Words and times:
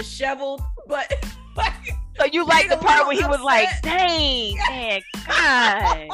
disheveled, 0.00 0.62
but 0.86 1.12
like, 1.56 1.72
So 2.18 2.24
you 2.26 2.44
like 2.46 2.68
the 2.68 2.76
part 2.76 3.06
where 3.06 3.16
he 3.16 3.24
was 3.26 3.40
like, 3.40 3.68
"Dang, 3.82 4.56
man, 4.68 5.00
God, 5.26 6.08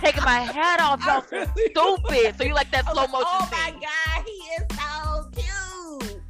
taking 0.00 0.24
my 0.24 0.40
hat 0.40 0.80
off, 0.80 1.04
y'all 1.06 1.22
so 1.22 1.36
really- 1.36 1.70
stupid." 1.70 2.38
So 2.38 2.44
you 2.44 2.54
like 2.54 2.70
that 2.72 2.84
slow 2.84 3.02
like, 3.02 3.10
motion 3.12 3.26
Oh 3.30 3.48
my 3.50 3.70
thing? 3.70 3.80
god, 3.80 4.24
he 4.24 4.32
is 4.32 4.64
so 4.78 5.30
cute. 5.32 6.20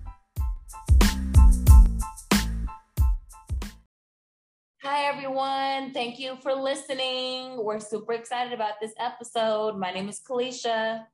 Hi, 4.83 5.05
everyone. 5.05 5.93
Thank 5.95 6.19
you 6.19 6.37
for 6.43 6.53
listening. 6.53 7.63
We're 7.65 7.81
super 7.81 8.13
excited 8.13 8.53
about 8.53 8.75
this 8.81 8.93
episode. 8.99 9.79
My 9.79 9.93
name 9.93 10.09
is 10.09 10.21
Kalisha. 10.21 11.05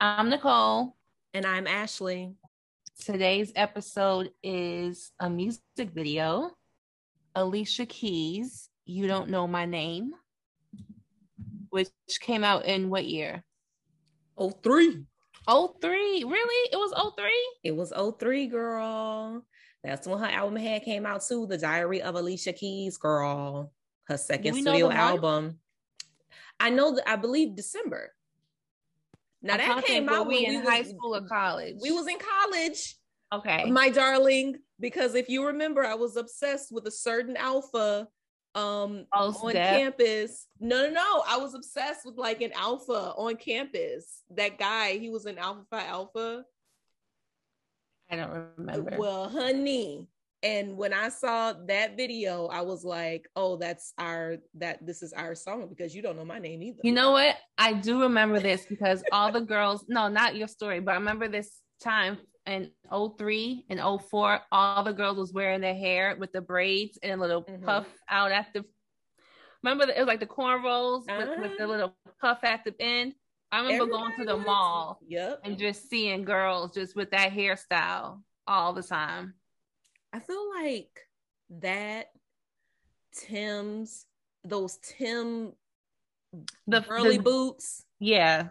I'm 0.00 0.30
Nicole. 0.30 0.94
And 1.34 1.44
I'm 1.44 1.66
Ashley. 1.66 2.34
Today's 3.00 3.50
episode 3.56 4.30
is 4.42 5.12
a 5.18 5.30
music 5.30 5.62
video. 5.78 6.50
Alicia 7.34 7.86
Keys, 7.86 8.68
"You 8.84 9.06
Don't 9.06 9.30
Know 9.30 9.46
My 9.46 9.64
Name," 9.64 10.12
which 11.70 11.88
came 12.20 12.44
out 12.44 12.66
in 12.66 12.90
what 12.90 13.06
year? 13.06 13.42
Oh 14.36 14.50
three. 14.50 15.06
Oh 15.48 15.76
three, 15.80 16.24
really? 16.24 16.70
It 16.70 16.76
was 16.76 16.92
oh 16.94 17.14
three. 17.16 17.48
It 17.64 17.74
was 17.74 17.90
03, 18.18 18.48
girl. 18.48 19.46
That's 19.82 20.06
when 20.06 20.18
her 20.18 20.26
album 20.26 20.56
had 20.56 20.84
came 20.84 21.06
out 21.06 21.22
too. 21.24 21.46
The 21.46 21.56
Diary 21.56 22.02
of 22.02 22.16
Alicia 22.16 22.52
Keys, 22.52 22.98
girl. 22.98 23.72
Her 24.08 24.18
second 24.18 24.56
studio 24.56 24.90
album. 24.90 25.58
I 26.60 26.68
know 26.68 26.94
that 26.96 27.08
I 27.08 27.16
believe 27.16 27.56
December. 27.56 28.12
Now 29.42 29.54
I'm 29.54 29.58
that 29.58 29.84
came 29.86 30.08
out 30.08 30.26
we 30.26 30.42
when 30.44 30.54
in 30.54 30.60
we 30.60 30.66
high 30.66 30.80
was- 30.80 30.90
school 30.90 31.16
or 31.16 31.26
college. 31.26 31.76
We 31.82 31.90
was 31.92 32.06
in 32.06 32.18
college. 32.18 32.96
okay. 33.32 33.70
my 33.70 33.88
darling 33.90 34.56
because 34.80 35.14
if 35.14 35.28
you 35.28 35.46
remember 35.46 35.84
i 35.86 35.94
was 35.94 36.16
obsessed 36.16 36.72
with 36.72 36.84
a 36.86 36.90
certain 36.90 37.36
alpha 37.36 38.08
um 38.56 39.04
Oh, 39.12 39.30
on 39.46 39.52
campus 39.52 40.46
no 40.58 40.86
no 40.86 40.90
no 40.90 41.22
i 41.28 41.36
was 41.36 41.54
obsessed 41.54 42.04
with 42.04 42.16
like 42.16 42.40
an 42.40 42.50
alpha 42.56 43.12
on 43.16 43.36
campus 43.36 44.22
that 44.34 44.58
guy 44.58 44.98
he 44.98 45.10
was 45.10 45.26
an 45.26 45.38
alpha 45.38 45.62
Phi 45.70 45.86
alpha 45.86 46.42
I 48.10 48.16
don't 48.16 48.32
remember. 48.58 48.96
well 48.98 49.28
honey 49.28 50.08
and 50.42 50.76
when 50.76 50.92
i 50.92 51.08
saw 51.08 51.52
that 51.66 51.96
video 51.96 52.46
i 52.46 52.60
was 52.62 52.84
like 52.84 53.28
oh 53.36 53.56
that's 53.56 53.92
our 53.98 54.36
that 54.54 54.84
this 54.86 55.02
is 55.02 55.12
our 55.12 55.34
song 55.34 55.68
because 55.68 55.94
you 55.94 56.00
don't 56.02 56.16
know 56.16 56.24
my 56.24 56.38
name 56.38 56.62
either 56.62 56.80
You 56.82 56.92
know 56.92 57.10
what? 57.12 57.36
I 57.58 57.74
do 57.74 58.00
remember 58.02 58.40
this 58.40 58.64
because 58.66 59.02
all 59.12 59.30
the 59.32 59.42
girls, 59.42 59.84
no, 59.88 60.08
not 60.08 60.34
your 60.36 60.48
story, 60.48 60.80
but 60.80 60.92
I 60.92 60.94
remember 60.94 61.28
this 61.28 61.60
time 61.82 62.18
in 62.46 62.70
03 62.90 63.66
and 63.68 63.80
04, 63.80 64.40
all 64.50 64.82
the 64.82 64.92
girls 64.94 65.18
was 65.18 65.32
wearing 65.32 65.60
their 65.60 65.74
hair 65.74 66.16
with 66.18 66.32
the 66.32 66.40
braids 66.40 66.98
and 67.02 67.12
a 67.12 67.16
little 67.22 67.42
Mhm. 67.44 67.62
puff 67.64 67.86
out 68.08 68.32
at 68.32 68.46
the 68.54 68.64
remember 69.62 69.84
the, 69.86 69.96
it 69.96 70.00
was 70.00 70.08
like 70.08 70.20
the 70.20 70.26
cornrows 70.26 71.02
with, 71.18 71.38
with 71.38 71.58
the 71.58 71.64
Ah. 71.64 71.68
little 71.68 71.94
puff 72.20 72.38
at 72.44 72.64
the 72.64 72.74
end. 72.80 73.12
I 73.52 73.60
remember 73.60 73.86
going 73.86 74.14
to 74.16 74.24
the 74.24 74.36
mall 74.38 75.00
yep 75.06 75.40
and 75.44 75.58
just 75.58 75.90
seeing 75.90 76.24
girls 76.24 76.72
just 76.72 76.96
with 76.96 77.10
that 77.10 77.30
hairstyle 77.32 78.22
all 78.46 78.72
the 78.72 78.82
time. 78.82 79.34
I 80.12 80.18
feel 80.18 80.50
like 80.62 81.00
that 81.60 82.10
Tim's 83.14 84.06
those 84.44 84.78
Tim 84.82 85.52
The 86.66 86.84
early 86.88 87.18
boots, 87.18 87.84
yeah. 87.98 88.48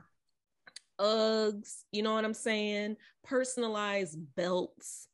Uggs, 1.00 1.84
you 1.92 2.04
know 2.04 2.14
what 2.14 2.26
I'm 2.26 2.34
saying? 2.34 2.98
Personalized 3.24 4.18
belts. 4.36 5.08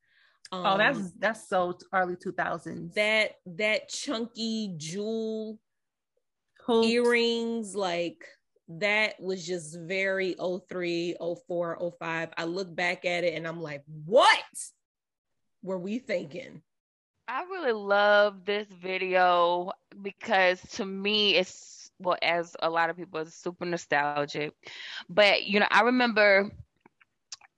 Um, 0.52 0.66
Oh, 0.66 0.78
that's 0.78 1.12
that's 1.20 1.48
so 1.50 1.78
early 1.94 2.16
2000s. 2.16 2.94
that 2.96 3.32
that 3.46 3.90
chunky 3.90 4.74
jewel 4.78 5.60
Hoops. 6.66 6.88
earrings 6.88 7.76
like 7.76 8.26
that 8.68 9.20
was 9.20 9.46
just 9.46 9.78
very 9.80 10.36
03 10.70 11.16
04 11.48 11.92
05 12.00 12.30
i 12.38 12.44
look 12.46 12.76
back 12.76 13.06
at 13.06 13.24
it 13.24 13.36
and 13.36 13.48
i'm 13.48 13.62
like 13.62 13.84
what 14.06 14.40
were 15.66 15.80
we 15.80 16.00
thinking 16.00 16.64
I 17.28 17.44
really 17.44 17.74
love 17.74 18.46
this 18.46 18.68
video 18.68 19.72
because 20.02 20.62
to 20.74 20.86
me 20.86 21.36
it's 21.36 21.92
well 22.00 22.18
as 22.22 22.56
a 22.62 22.70
lot 22.70 22.90
of 22.90 22.98
people 22.98 23.22
it's 23.22 23.36
super 23.36 23.66
nostalgic. 23.66 24.44
But 24.98 25.34
you 25.34 25.50
know, 25.50 25.58
I 25.60 25.72
remember 25.74 26.44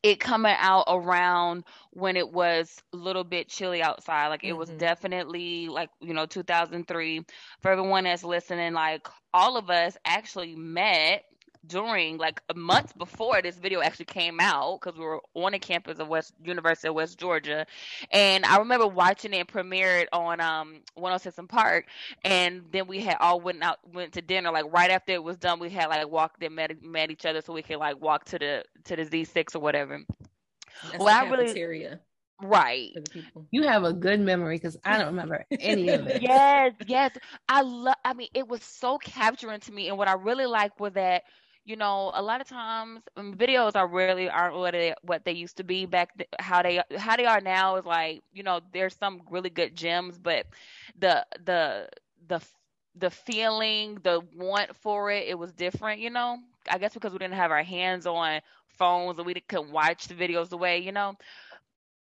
it 0.03 0.19
coming 0.19 0.55
out 0.57 0.85
around 0.87 1.63
when 1.91 2.15
it 2.17 2.31
was 2.31 2.81
a 2.93 2.97
little 2.97 3.23
bit 3.23 3.49
chilly 3.49 3.81
outside. 3.81 4.27
Like 4.27 4.43
it 4.43 4.53
was 4.53 4.69
Mhm. 4.69 4.73
definitely 4.73 5.67
like, 5.69 5.89
you 6.01 6.13
know, 6.13 6.25
2003. 6.25 7.25
For 7.61 7.71
everyone 7.71 8.05
that's 8.05 8.23
listening, 8.23 8.73
like 8.73 9.07
all 9.33 9.57
of 9.57 9.69
us 9.69 9.97
actually 10.05 10.55
met 10.55 11.23
during 11.67 12.17
like 12.17 12.41
months 12.55 12.93
before 12.93 13.41
this 13.41 13.57
video 13.57 13.81
actually 13.81 14.05
came 14.05 14.39
out 14.39 14.79
because 14.81 14.97
we 14.97 15.05
were 15.05 15.21
on 15.35 15.51
the 15.51 15.59
campus 15.59 15.99
of 15.99 16.07
West 16.07 16.33
University 16.43 16.87
of 16.87 16.95
West 16.95 17.19
Georgia 17.19 17.65
and 18.11 18.45
I 18.45 18.57
remember 18.59 18.87
watching 18.87 19.33
it 19.33 19.47
premiered 19.47 20.05
on 20.13 20.39
um 20.39 20.81
106 20.95 21.37
and 21.37 21.49
Park, 21.49 21.85
and 22.23 22.63
then 22.71 22.87
we 22.87 22.99
had 23.01 23.17
all 23.19 23.39
went 23.41 23.61
out 23.63 23.77
went 23.93 24.13
to 24.13 24.21
dinner. 24.21 24.51
Like 24.51 24.65
right 24.71 24.91
after 24.91 25.13
it 25.13 25.23
was 25.23 25.37
done, 25.37 25.59
we 25.59 25.69
had 25.69 25.87
like 25.87 26.07
walked 26.09 26.43
and 26.43 26.55
met 26.55 26.81
met 26.83 27.11
each 27.11 27.25
other 27.25 27.41
so 27.41 27.53
we 27.53 27.61
could 27.61 27.77
like 27.77 28.01
walk 28.01 28.25
to 28.25 28.39
the 28.39 28.63
to 28.85 28.95
the 28.95 29.03
Z6 29.03 29.55
or 29.55 29.59
whatever. 29.59 29.99
that's 30.83 30.97
Well, 30.99 31.07
I 31.09 31.29
really- 31.29 31.45
cafeteria 31.45 31.99
Right. 32.41 32.91
for 32.93 32.99
the 33.01 33.09
people 33.09 33.47
You 33.51 33.63
have 33.63 33.83
a 33.83 33.93
good 33.93 34.19
memory 34.19 34.57
because 34.57 34.77
I 34.85 34.97
don't 34.99 35.07
remember 35.07 35.43
any 35.59 35.89
of 35.89 36.05
it. 36.07 36.21
Yes, 36.21 36.73
yes. 36.85 37.17
I 37.49 37.61
love. 37.63 37.95
I 38.05 38.13
mean, 38.13 38.27
it 38.35 38.47
was 38.47 38.61
so 38.63 38.99
capturing 38.99 39.59
to 39.61 39.71
me, 39.71 39.89
and 39.89 39.97
what 39.97 40.07
I 40.07 40.13
really 40.13 40.45
liked 40.45 40.79
was 40.79 40.93
that. 40.93 41.23
You 41.67 41.77
know, 41.77 42.11
a 42.15 42.23
lot 42.23 42.41
of 42.41 42.49
times 42.49 43.03
um, 43.17 43.35
videos 43.35 43.75
are 43.75 43.87
really 43.87 44.23
aren't 44.23 44.49
what 44.49 44.65
they 44.65 44.87
what 44.95 45.17
they 45.19 45.25
used 45.27 45.51
to 45.51 45.57
be 45.57 45.79
back. 45.81 46.09
th- 46.11 46.23
How 46.33 46.57
they 46.57 46.81
how 46.97 47.15
they 47.15 47.25
are 47.25 47.41
now 47.41 47.75
is 47.77 47.85
like 47.85 48.23
you 48.33 48.43
know 48.43 48.61
there's 48.73 48.95
some 48.95 49.21
really 49.29 49.49
good 49.49 49.75
gems, 49.75 50.17
but 50.19 50.45
the 50.97 51.25
the 51.45 51.89
the 52.27 52.41
the 52.95 53.09
feeling, 53.11 53.95
the 54.03 54.21
want 54.35 54.75
for 54.75 55.11
it, 55.11 55.27
it 55.27 55.37
was 55.37 55.51
different. 55.53 55.99
You 56.01 56.11
know, 56.11 56.37
I 56.69 56.77
guess 56.79 56.93
because 56.93 57.13
we 57.13 57.19
didn't 57.19 57.35
have 57.35 57.51
our 57.51 57.63
hands 57.63 58.07
on 58.07 58.41
phones 58.67 59.19
and 59.19 59.27
we 59.27 59.33
couldn't 59.35 59.71
watch 59.71 60.07
the 60.07 60.15
videos 60.15 60.49
the 60.49 60.57
way 60.57 60.79
you 60.79 60.91
know 60.91 61.15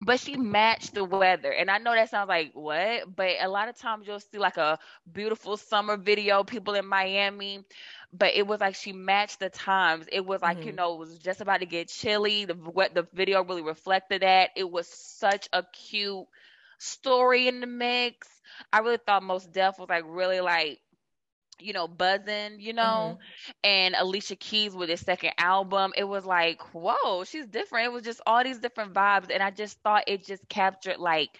but 0.03 0.21
she 0.21 0.37
matched 0.37 0.95
the 0.95 1.05
weather 1.05 1.47
and 1.47 1.71
i 1.71 1.79
know 1.79 1.93
that 1.95 2.09
sounds 2.09 2.23
like 2.29 2.47
what 2.47 3.15
but 3.15 3.31
a 3.41 3.49
lot 3.49 3.69
of 3.69 3.77
times 3.77 4.07
you'll 4.07 4.19
see 4.19 4.39
like 4.39 4.57
a 4.57 4.79
beautiful 5.13 5.57
summer 5.57 5.97
video 5.97 6.43
people 6.45 6.75
in 6.75 6.87
miami 6.87 7.65
but 8.13 8.35
it 8.35 8.47
was 8.47 8.61
like 8.61 8.75
she 8.75 8.93
matched 8.93 9.41
the 9.41 9.49
times 9.51 10.07
it 10.13 10.25
was 10.25 10.43
like 10.43 10.65
you 10.65 10.73
Mhm. 10.73 10.75
know 10.75 10.95
it 10.95 10.99
was 10.99 11.19
just 11.19 11.41
about 11.41 11.61
to 11.61 11.67
get 11.67 11.89
chilly 11.89 12.45
the 12.45 12.55
what 12.55 12.95
the 12.95 13.07
video 13.13 13.43
really 13.45 13.63
reflected 13.63 14.23
that 14.23 14.51
it 14.57 14.71
was 14.71 14.87
such 14.89 15.49
a 15.53 15.63
cute 15.73 16.25
story 16.79 17.49
in 17.49 17.61
the 17.61 17.67
mix 17.67 18.29
i 18.73 18.79
really 18.79 18.99
thought 19.05 19.23
Mos 19.23 19.47
Def 19.47 19.79
was 19.79 19.89
like 19.89 20.05
really 20.07 20.41
like 20.41 20.81
you 21.61 21.73
know 21.73 21.87
buzzing 21.87 22.59
you 22.61 22.73
know 22.73 23.19
and 23.63 23.95
Alicia 23.97 24.37
Keys 24.37 24.75
with 24.75 24.89
his 24.89 25.01
second 25.01 25.33
album, 25.39 25.93
it 25.97 26.05
was 26.05 26.25
like, 26.25 26.61
whoa, 26.75 27.25
she's 27.25 27.47
different. 27.47 27.87
It 27.87 27.93
was 27.93 28.03
just 28.03 28.21
all 28.27 28.43
these 28.43 28.59
different 28.59 28.93
vibes. 28.95 29.31
And 29.33 29.43
I 29.43 29.51
just 29.51 29.81
thought 29.83 30.05
it 30.07 30.25
just 30.25 30.49
captured 30.49 30.99
like 30.99 31.31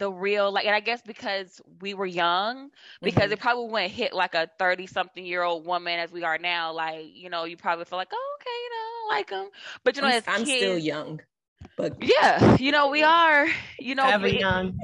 the 0.00 0.10
real, 0.10 0.50
like, 0.50 0.66
and 0.66 0.74
I 0.74 0.80
guess 0.80 1.00
because 1.02 1.60
we 1.80 1.94
were 1.94 2.06
young, 2.06 2.70
because 3.02 3.30
Mhm. 3.30 3.34
it 3.34 3.40
probably 3.40 3.68
wouldn't 3.70 3.92
hit 3.92 4.12
like 4.12 4.34
a 4.34 4.50
30 4.58 4.86
something 4.88 5.24
year 5.24 5.44
old 5.44 5.64
woman 5.66 6.00
as 6.00 6.10
we 6.10 6.24
are 6.24 6.38
now. 6.38 6.72
Like, 6.72 7.06
you 7.14 7.30
know, 7.30 7.44
you 7.44 7.56
probably 7.56 7.84
feel 7.84 7.98
like, 7.98 8.10
oh, 8.12 8.36
okay, 8.40 8.58
you 8.64 8.70
know, 8.70 8.88
I 9.14 9.16
like 9.16 9.30
them. 9.30 9.50
But, 9.84 9.96
you 9.96 10.02
know, 10.02 10.08
I'm, 10.08 10.14
as 10.14 10.24
I'm 10.26 10.44
kids, 10.44 10.58
still 10.58 10.78
young 10.78 11.20
but 11.76 11.92
yeah, 12.02 12.56
you 12.56 12.72
know, 12.72 12.88
we 12.88 13.02
are, 13.04 13.46
you 13.78 13.94
know, 13.94 14.08
Ever 14.08 14.24
we- 14.26 14.40
young. 14.40 14.74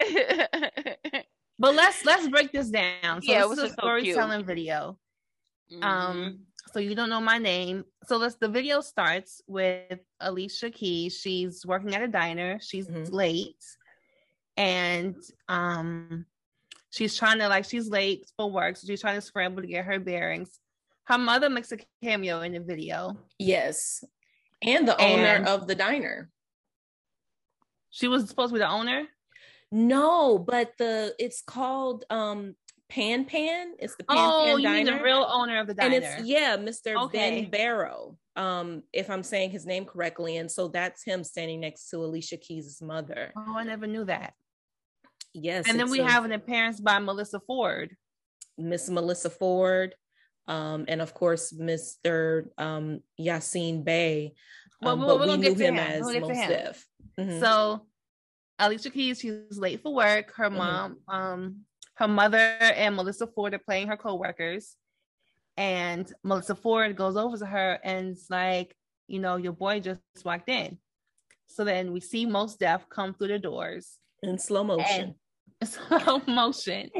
But 1.58 1.74
let's 1.76 2.04
let's 2.04 2.28
break 2.28 2.50
this 2.52 2.70
down. 2.70 3.22
So 3.22 3.30
Yeah, 3.32 3.44
it 3.44 3.48
this 3.48 3.50
was 3.50 3.58
is 3.58 3.64
a 3.64 3.66
just 3.68 3.76
so 3.76 3.82
cute. 4.00 4.14
storytelling 4.14 4.44
video. 4.44 4.98
Mhm. 5.70 5.84
Um, 5.84 6.38
so 6.72 6.80
you 6.80 6.94
don't 6.94 7.08
know 7.10 7.20
my 7.20 7.38
name. 7.38 7.84
So 8.06 8.16
let's 8.16 8.36
the 8.36 8.48
video 8.48 8.80
starts 8.80 9.40
with 9.46 10.00
Alicia 10.20 10.70
Keys. 10.70 11.16
She's 11.20 11.64
working 11.64 11.94
at 11.94 12.02
a 12.02 12.08
diner. 12.08 12.58
She's 12.60 12.88
Mhm. 12.88 13.12
late. 13.12 13.62
And 14.56 15.16
um 15.48 16.26
she's 16.90 17.16
trying 17.16 17.38
to 17.38 17.48
like 17.48 17.64
she's 17.64 17.88
late 17.88 18.30
for 18.36 18.50
work, 18.50 18.76
so 18.76 18.86
she's 18.86 19.00
trying 19.00 19.16
to 19.16 19.20
scramble 19.20 19.62
to 19.62 19.68
get 19.68 19.84
her 19.84 19.98
bearings. 19.98 20.58
Her 21.04 21.18
mother 21.18 21.50
makes 21.50 21.70
a 21.72 21.78
cameo 22.02 22.40
in 22.42 22.52
the 22.52 22.60
video. 22.60 23.16
yes 23.38 24.02
and 24.62 24.88
the 24.88 24.98
owner 25.00 25.26
And- 25.36 25.48
of 25.48 25.66
the 25.66 25.74
diner 25.74 26.30
She 27.90 28.08
was 28.08 28.28
supposed 28.28 28.50
to 28.50 28.54
be 28.54 28.60
the 28.60 28.68
owner. 28.68 29.06
no 29.70 30.38
but 30.38 30.72
the 30.78 31.14
it's 31.18 31.42
called 31.42 32.04
um 32.10 32.54
pan 32.88 33.24
pan 33.24 33.74
it's 33.78 33.96
the 33.96 34.04
pan 34.04 34.16
oh, 34.18 34.44
pan 34.46 34.58
you 34.58 34.62
diner 34.64 34.76
mean 34.92 34.98
the 34.98 35.04
real 35.04 35.26
owner 35.30 35.58
of 35.58 35.66
the 35.66 35.74
diner 35.74 35.94
and 35.96 36.04
it's 36.04 36.26
yeah 36.26 36.56
mr 36.56 36.96
Okay. 37.04 37.42
ben 37.42 37.50
barrow 37.50 38.16
um, 38.36 38.82
if 38.92 39.10
I'm 39.10 39.22
saying 39.22 39.50
his 39.50 39.64
name 39.64 39.84
correctly. 39.84 40.38
And 40.38 40.50
so 40.50 40.66
that's 40.66 41.04
him 41.04 41.22
standing 41.22 41.60
next 41.60 41.88
to 41.90 41.98
Alicia 41.98 42.36
Keys' 42.36 42.82
mother. 42.82 43.32
Oh, 43.36 43.54
I 43.56 43.62
never 43.62 43.86
knew 43.86 44.04
that. 44.06 44.34
Yes. 45.34 45.68
And 45.68 45.78
then 45.78 45.90
we 45.90 46.00
a- 46.00 46.04
have 46.08 46.24
an 46.24 46.32
appearance 46.32 46.80
by 46.80 46.98
Melissa 47.00 47.40
Ford. 47.40 47.96
Miss 48.56 48.88
Melissa 48.88 49.30
Ford, 49.30 49.94
um, 50.46 50.84
and 50.86 51.02
of 51.02 51.12
course 51.12 51.52
Mr. 51.52 52.46
Um, 52.56 53.00
Yasiin 53.20 53.82
Bey. 53.84 54.34
Well, 54.80 54.92
Um, 54.92 55.00
we'll- 55.00 55.18
but 55.18 55.28
we 55.28 55.36
knew 55.36 55.54
him 55.54 55.74
him. 55.74 55.78
as 55.78 56.02
We'll 56.04 56.20
Mos. 56.20 56.28
Def. 56.48 56.86
Mhm. 57.18 57.40
So 57.40 57.88
Alicia 58.60 58.90
Keys, 58.90 59.18
she's 59.18 59.58
late 59.58 59.82
for 59.82 59.92
work. 59.92 60.32
Her 60.36 60.50
Mhm. 60.50 60.56
mom, 60.56 61.00
um, 61.08 61.66
her 61.94 62.06
mother 62.06 62.38
and 62.38 62.94
Melissa 62.94 63.26
Ford 63.26 63.54
are 63.54 63.58
playing 63.58 63.88
her 63.88 63.96
co-workers. 63.96 64.76
And 65.56 66.12
Melissa 66.22 66.54
Ford 66.54 66.94
goes 66.96 67.16
over 67.16 67.36
to 67.38 67.46
her 67.46 67.80
and 67.82 68.10
it's 68.12 68.30
like, 68.30 68.76
you 69.08 69.18
know, 69.18 69.36
your 69.36 69.52
boy 69.52 69.80
just 69.80 70.00
walked 70.24 70.48
in. 70.48 70.78
So 71.46 71.64
then 71.64 71.92
we 71.92 72.00
see 72.00 72.24
Mos 72.26 72.56
Def 72.56 72.88
come 72.88 73.14
through 73.14 73.28
the 73.28 73.38
doors 73.40 73.98
in 74.22 74.38
slow 74.38 74.62
motion. 74.64 75.18
And 75.64 76.02
slow 76.04 76.22
motion. 76.26 76.90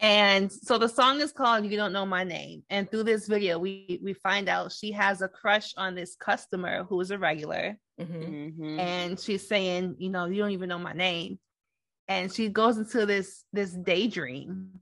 and 0.00 0.50
so 0.52 0.78
the 0.78 0.88
song 0.88 1.20
is 1.20 1.32
called 1.32 1.64
You 1.64 1.76
Don't 1.76 1.92
Know 1.92 2.06
My 2.06 2.24
Name. 2.24 2.62
And 2.70 2.90
through 2.90 3.04
this 3.04 3.26
video, 3.28 3.58
we 3.58 4.00
we 4.02 4.12
find 4.12 4.48
out 4.48 4.72
she 4.72 4.92
has 4.92 5.22
a 5.22 5.28
crush 5.28 5.72
on 5.76 5.94
this 5.94 6.16
customer 6.16 6.84
who 6.84 7.00
is 7.00 7.10
a 7.10 7.18
regular 7.18 7.76
Mhm. 8.00 8.58
Mhm. 8.58 8.78
and 8.80 9.20
she's 9.20 9.46
saying, 9.46 9.96
you 9.98 10.10
know, 10.10 10.26
you 10.26 10.36
don't 10.42 10.50
even 10.50 10.68
know 10.68 10.78
my 10.78 10.92
name. 10.92 11.38
And 12.08 12.32
she 12.32 12.48
goes 12.48 12.76
into 12.76 13.06
this 13.06 13.44
this 13.52 13.70
daydream 13.72 14.80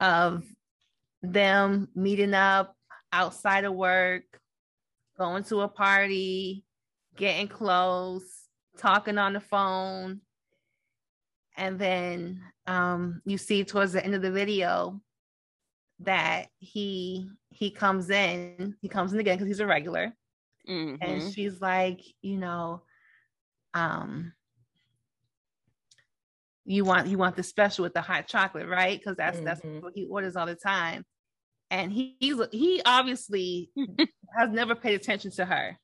of 0.00 0.44
them 1.22 1.88
meeting 1.94 2.34
up 2.34 2.76
outside 3.12 3.64
of 3.64 3.74
work, 3.74 4.24
going 5.18 5.44
to 5.44 5.60
a 5.62 5.68
party, 5.68 6.64
getting 7.16 7.48
close, 7.48 8.48
talking 8.78 9.18
on 9.18 9.32
the 9.34 9.40
phone. 9.40 10.20
And 11.56 11.78
then 11.78 12.42
um, 12.66 13.22
you 13.24 13.38
see 13.38 13.64
towards 13.64 13.92
the 13.92 14.04
end 14.04 14.14
of 14.14 14.22
the 14.22 14.30
video 14.32 15.00
that 16.00 16.46
he 16.58 17.30
he 17.50 17.70
comes 17.70 18.10
in, 18.10 18.76
he 18.80 18.88
comes 18.88 19.12
in 19.12 19.20
again 19.20 19.36
because 19.36 19.46
he's 19.48 19.60
a 19.60 19.66
regular 19.66 20.12
Mhm. 20.68 20.98
and 21.00 21.22
she's 21.22 21.60
like 21.60 22.00
you 22.22 22.36
know 22.38 22.82
um 23.74 24.32
you 26.64 26.84
want 26.84 27.06
you 27.06 27.18
want 27.18 27.36
the 27.36 27.42
special 27.42 27.82
with 27.82 27.92
the 27.94 28.00
hot 28.00 28.26
chocolate 28.26 28.66
right 28.68 28.98
because 28.98 29.16
that's 29.16 29.38
Mhm. 29.40 29.44
that's 29.44 29.60
what 29.80 29.92
he 29.94 30.06
orders 30.06 30.34
all 30.36 30.46
the 30.46 30.54
time 30.54 31.04
and 31.70 31.92
he 31.92 32.16
he's 32.18 32.36
he 32.50 32.80
obviously 32.86 33.70
has 34.36 34.50
never 34.50 34.74
paid 34.74 34.94
attention 34.94 35.30
to 35.32 35.44
her 35.44 35.78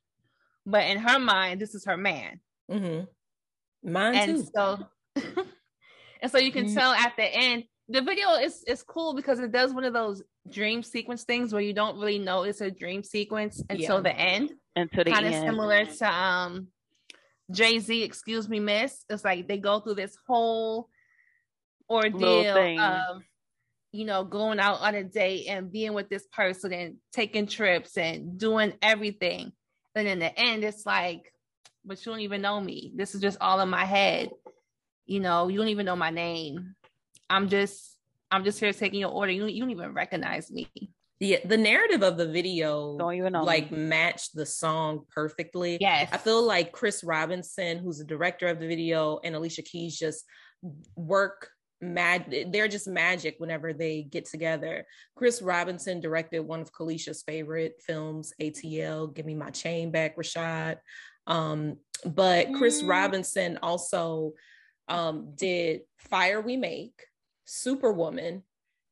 but 0.67 0.85
in 0.87 0.99
her 0.99 1.19
mind 1.19 1.61
this 1.61 1.75
is 1.75 1.85
her 1.85 1.97
man 1.97 2.41
Mhm. 2.71 3.07
Mine 3.83 4.15
and 4.15 4.39
too. 4.39 4.49
so 4.55 4.79
and 6.23 6.31
so 6.31 6.39
you 6.39 6.53
can 6.53 6.67
Mm. 6.67 6.75
tell 6.75 6.93
at 6.93 7.15
the 7.17 7.25
end 7.25 7.65
the 7.89 8.03
video 8.03 8.35
is 8.35 8.63
is 8.65 8.83
cool 8.83 9.15
because 9.15 9.41
it 9.41 9.51
does 9.53 9.73
one 9.75 9.85
of 9.85 9.93
those 9.93 10.23
dream 10.49 10.83
sequence 10.83 11.25
things 11.25 11.53
where 11.53 11.63
you 11.63 11.73
don't 11.73 11.99
really 11.99 12.19
know 12.19 12.45
it's 12.45 12.61
a 12.61 12.71
dream 12.71 13.03
sequence 13.03 13.63
until 13.69 13.97
Yeah. 13.97 14.03
the 14.03 14.17
end 14.19 14.53
Until 14.77 15.05
the 15.05 15.11
end. 15.11 15.15
kind 15.15 15.27
of 15.27 15.35
similar 15.35 15.85
to 15.87 16.07
um 16.13 16.69
Jay-Z, 17.53 18.05
excuse 18.05 18.49
me, 18.49 18.61
miss. 18.61 19.05
It's 19.11 19.25
like 19.25 19.49
they 19.49 19.59
go 19.59 19.81
through 19.81 19.97
this 19.97 20.17
whole 20.29 20.89
ordeal 21.89 22.57
of 22.81 23.23
you 23.93 24.05
know 24.05 24.23
going 24.23 24.61
out 24.61 24.81
on 24.81 24.95
a 24.95 25.03
date 25.03 25.47
and 25.49 25.73
being 25.73 25.93
with 25.93 26.09
this 26.09 26.29
person 26.29 26.73
and 26.73 26.97
taking 27.13 27.49
trips 27.49 27.97
and 27.99 28.39
doing 28.39 28.73
everything. 28.83 29.51
And 29.97 30.07
in 30.07 30.21
the 30.21 30.39
end, 30.39 30.63
it's 30.63 30.87
like, 30.87 31.33
but 31.85 31.99
you 32.07 32.13
don't 32.13 32.21
even 32.21 32.41
know 32.41 32.61
me. 32.61 32.93
This 32.95 33.17
is 33.17 33.21
just 33.21 33.39
all 33.41 33.59
in 33.61 33.69
my 33.69 33.85
head. 33.85 34.31
You 35.11 35.19
know, 35.19 35.49
you 35.49 35.59
don't 35.59 35.69
even 35.69 35.87
know 35.87 35.97
my 35.97 36.11
name. 36.11 36.77
I'm 37.29 37.49
just 37.49 37.97
I'm 38.31 38.45
just 38.45 38.61
here 38.61 38.73
taking 38.73 39.01
your 39.01 39.11
order. 39.11 39.33
You 39.33 39.41
don't, 39.41 39.53
you 39.53 39.61
don't 39.61 39.71
even 39.73 39.93
recognize 39.93 40.53
me. 40.53 40.69
Yeah, 41.19 41.39
the 41.45 41.57
narrative 41.57 42.05
of 42.05 42.17
the 42.17 42.29
video 42.29 42.97
Don't 42.97 43.15
even 43.15 43.33
know. 43.33 43.43
like 43.43 43.73
matched 43.73 44.37
the 44.37 44.47
song 44.47 45.01
perfectly. 45.12 45.79
Yes. 45.81 46.09
I 46.12 46.17
feel 46.17 46.43
like 46.45 46.71
Chris 46.71 47.03
Robinson, 47.03 47.79
who's 47.79 47.99
the 47.99 48.05
director 48.05 48.47
of 48.47 48.61
the 48.61 48.69
video, 48.69 49.19
and 49.25 49.35
Alicia 49.35 49.62
Keys 49.62 49.99
just 49.99 50.25
work 50.95 51.51
mad. 51.81 52.33
They're 52.53 52.69
just 52.69 52.87
magic 52.87 53.35
whenever 53.39 53.73
they 53.73 54.05
get 54.05 54.27
together. 54.27 54.87
Chris 55.17 55.43
Robinson 55.43 56.01
directed 56.01 56.41
one 56.41 56.61
of 56.61 56.73
kalisha's 56.73 57.23
favorite 57.25 57.83
films, 57.85 58.33
ATL, 58.41 59.12
Give 59.12 59.27
Me 59.27 59.35
My 59.35 59.51
Chain 59.51 59.91
Back, 59.91 60.17
Rashad. 60.17 60.77
Um, 61.27 61.79
but 62.07 62.53
Chris 62.55 62.81
Mm. 62.83 62.89
Robinson 62.89 63.59
also 63.62 64.35
um, 64.88 65.32
did 65.37 65.82
Fire 65.97 66.41
We 66.41 66.56
Make, 66.56 67.00
Superwoman, 67.44 68.43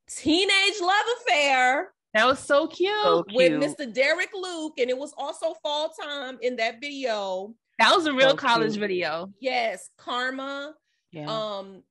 Teenage 0.09 0.81
Love 0.81 1.05
Affair, 1.21 1.93
That 2.15 2.27
was 2.27 2.39
so 2.39 2.67
cute. 2.67 2.91
So 3.03 3.25
with. 3.35 3.53
Mr. 3.53 3.93
Derek 3.93 4.31
Luke, 4.35 4.75
and 4.79 4.89
it 4.91 4.97
was 4.99 5.13
also 5.19 5.55
fall 5.63 5.91
time 5.91 6.39
in 6.43 6.57
that 6.57 6.81
video. 6.81 7.55
that 7.79 7.95
was 7.95 8.07
a 8.07 8.13
real 8.13 8.31
So 8.31 8.37
college 8.37 8.73
cute. 8.73 8.81
video. 8.81 9.29
Yes, 9.41 9.91
Karma, 9.99 10.75
yeah. 11.13 11.27
um, 11.29 11.83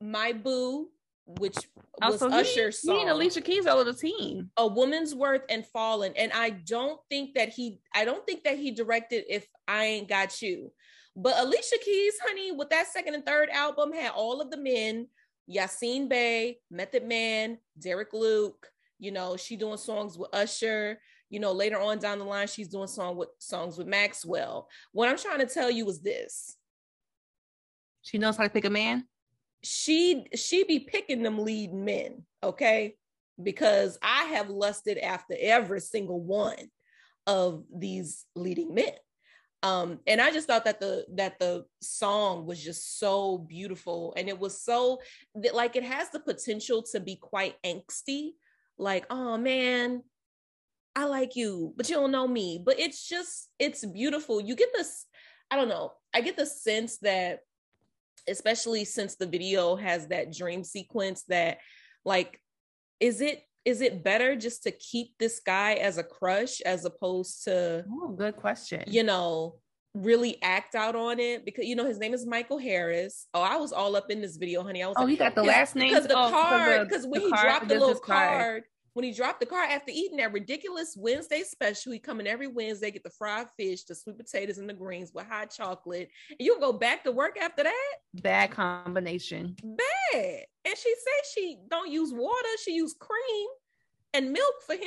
My 0.00 0.32
Boo, 0.32 0.88
which 1.26 1.56
was 2.00 2.22
Also, 2.22 2.30
he, 2.30 2.36
Usher's 2.36 2.80
he 2.80 3.00
and 3.00 3.10
Alicia 3.10 3.40
Keys 3.40 3.66
are 3.66 3.82
the 3.84 3.92
team. 3.92 4.50
A 4.56 4.66
Woman's 4.66 5.14
Worth 5.14 5.42
and 5.50 5.66
Fallen. 5.66 6.12
And 6.16 6.32
I 6.32 6.50
don't 6.50 7.00
think 7.10 7.34
that 7.34 7.48
he, 7.50 7.80
I 7.94 8.04
don't 8.04 8.24
think 8.26 8.44
that 8.44 8.58
he 8.58 8.70
directed 8.70 9.24
If 9.28 9.46
I 9.68 9.84
Ain't 9.84 10.08
Got 10.08 10.40
You. 10.40 10.72
But 11.16 11.38
Alicia 11.38 11.78
Keys, 11.82 12.14
honey, 12.22 12.52
with 12.52 12.68
that 12.70 12.88
second 12.88 13.14
and 13.14 13.24
third 13.24 13.48
album, 13.48 13.92
had 13.92 14.12
all 14.12 14.42
of 14.42 14.50
the 14.50 14.58
men, 14.58 15.08
Yasiin 15.50 16.08
Bey, 16.10 16.58
Method 16.70 17.04
Man, 17.04 17.58
Derek 17.78 18.12
Luke. 18.12 18.68
You 18.98 19.12
know, 19.12 19.36
she 19.36 19.56
doing 19.56 19.78
songs 19.78 20.18
with 20.18 20.28
Usher. 20.34 21.00
You 21.30 21.40
know, 21.40 21.52
later 21.52 21.80
on 21.80 21.98
down 21.98 22.18
the 22.18 22.24
line, 22.24 22.46
she's 22.48 22.68
doing 22.68 22.86
song 22.86 23.16
with 23.16 23.30
songs 23.38 23.78
with 23.78 23.86
Maxwell. 23.86 24.68
What 24.92 25.08
I'm 25.08 25.16
trying 25.18 25.40
to 25.40 25.46
tell 25.46 25.70
you 25.70 25.88
is 25.88 26.00
this: 26.00 26.56
She 28.02 28.18
knows 28.18 28.36
how 28.36 28.44
to 28.44 28.50
pick 28.50 28.64
a 28.66 28.70
man. 28.70 29.06
she 29.62 30.26
she 30.34 30.64
be 30.64 30.80
picking 30.80 31.22
them 31.22 31.38
lead 31.38 31.72
men, 31.72 32.24
okay? 32.42 32.96
Because 33.42 33.98
I 34.02 34.24
have 34.24 34.50
lusted 34.50 34.98
after 34.98 35.34
every 35.40 35.80
single 35.80 36.20
one 36.20 36.70
of 37.26 37.64
these 37.74 38.24
leading 38.34 38.74
men. 38.74 38.92
Um, 39.62 40.00
and 40.06 40.20
I 40.20 40.30
just 40.30 40.46
thought 40.46 40.64
that 40.64 40.80
the 40.80 41.06
that 41.14 41.38
the 41.38 41.64
song 41.80 42.46
was 42.46 42.62
just 42.62 42.98
so 43.00 43.38
beautiful 43.38 44.14
and 44.16 44.28
it 44.28 44.38
was 44.38 44.60
so 44.60 45.00
that 45.34 45.54
like 45.54 45.76
it 45.76 45.82
has 45.82 46.10
the 46.10 46.20
potential 46.20 46.82
to 46.92 47.00
be 47.00 47.16
quite 47.16 47.56
angsty, 47.64 48.32
like, 48.78 49.06
oh 49.10 49.36
man, 49.38 50.02
I 50.94 51.04
like 51.04 51.36
you, 51.36 51.74
but 51.76 51.88
you 51.88 51.96
don't 51.96 52.12
know 52.12 52.28
me. 52.28 52.60
But 52.64 52.78
it's 52.78 53.06
just, 53.06 53.50
it's 53.58 53.84
beautiful. 53.84 54.40
You 54.40 54.54
get 54.56 54.70
this, 54.74 55.06
I 55.50 55.56
don't 55.56 55.68
know, 55.68 55.92
I 56.14 56.20
get 56.20 56.36
the 56.36 56.46
sense 56.46 56.98
that 56.98 57.40
especially 58.28 58.84
since 58.84 59.16
the 59.16 59.26
video 59.26 59.76
has 59.76 60.08
that 60.08 60.32
dream 60.32 60.64
sequence 60.64 61.22
that 61.28 61.58
like 62.04 62.40
is 62.98 63.20
it 63.20 63.42
is 63.66 63.80
it 63.82 64.02
better 64.02 64.34
just 64.36 64.62
to 64.62 64.70
keep 64.70 65.08
this 65.18 65.40
guy 65.40 65.74
as 65.74 65.98
a 65.98 66.02
crush 66.04 66.60
as 66.62 66.84
opposed 66.86 67.44
to 67.44 67.84
Oh, 67.90 68.08
good 68.16 68.36
question. 68.36 68.84
you 68.86 69.02
know 69.02 69.56
really 69.94 70.36
act 70.42 70.74
out 70.74 70.94
on 70.94 71.18
it 71.18 71.44
because 71.46 71.64
you 71.66 71.74
know 71.74 71.86
his 71.86 71.98
name 71.98 72.12
is 72.12 72.26
Michael 72.26 72.58
Harris. 72.58 73.28
Oh, 73.32 73.40
I 73.40 73.56
was 73.56 73.72
all 73.72 73.96
up 73.96 74.10
in 74.10 74.20
this 74.20 74.36
video, 74.36 74.62
honey. 74.62 74.82
I 74.82 74.88
was 74.88 74.96
Oh, 74.98 75.04
like, 75.04 75.10
you 75.12 75.16
got 75.16 75.34
the 75.34 75.42
last 75.42 75.74
name 75.74 75.88
because 75.88 76.06
the 76.06 76.14
oh, 76.18 76.28
card 76.30 76.86
because 76.88 77.06
when 77.06 77.22
he 77.22 77.30
dropped 77.30 77.68
the 77.68 77.78
little 77.78 77.94
card. 77.94 78.40
card 78.40 78.62
when 78.96 79.04
he 79.04 79.12
dropped 79.12 79.40
the 79.40 79.46
car 79.46 79.62
after 79.62 79.92
eating 79.94 80.16
that 80.16 80.32
ridiculous 80.32 80.96
Wednesday 80.98 81.42
special, 81.42 81.92
he 81.92 81.98
coming 81.98 82.26
every 82.26 82.46
Wednesday, 82.46 82.90
get 82.90 83.02
the 83.02 83.10
fried 83.10 83.46
fish, 83.54 83.84
the 83.84 83.94
sweet 83.94 84.16
potatoes, 84.16 84.56
and 84.56 84.66
the 84.66 84.72
greens 84.72 85.12
with 85.12 85.26
hot 85.26 85.50
chocolate. 85.54 86.08
And 86.30 86.38
you 86.40 86.58
go 86.58 86.72
back 86.72 87.04
to 87.04 87.12
work 87.12 87.36
after 87.38 87.64
that? 87.64 87.94
Bad 88.14 88.52
combination. 88.52 89.54
Bad. 89.62 90.44
And 90.64 90.78
she 90.78 90.94
says 90.94 91.30
she 91.34 91.58
don't 91.68 91.92
use 91.92 92.10
water, 92.10 92.48
she 92.64 92.72
use 92.72 92.94
cream 92.98 93.48
and 94.14 94.32
milk 94.32 94.54
for 94.66 94.72
him. 94.72 94.80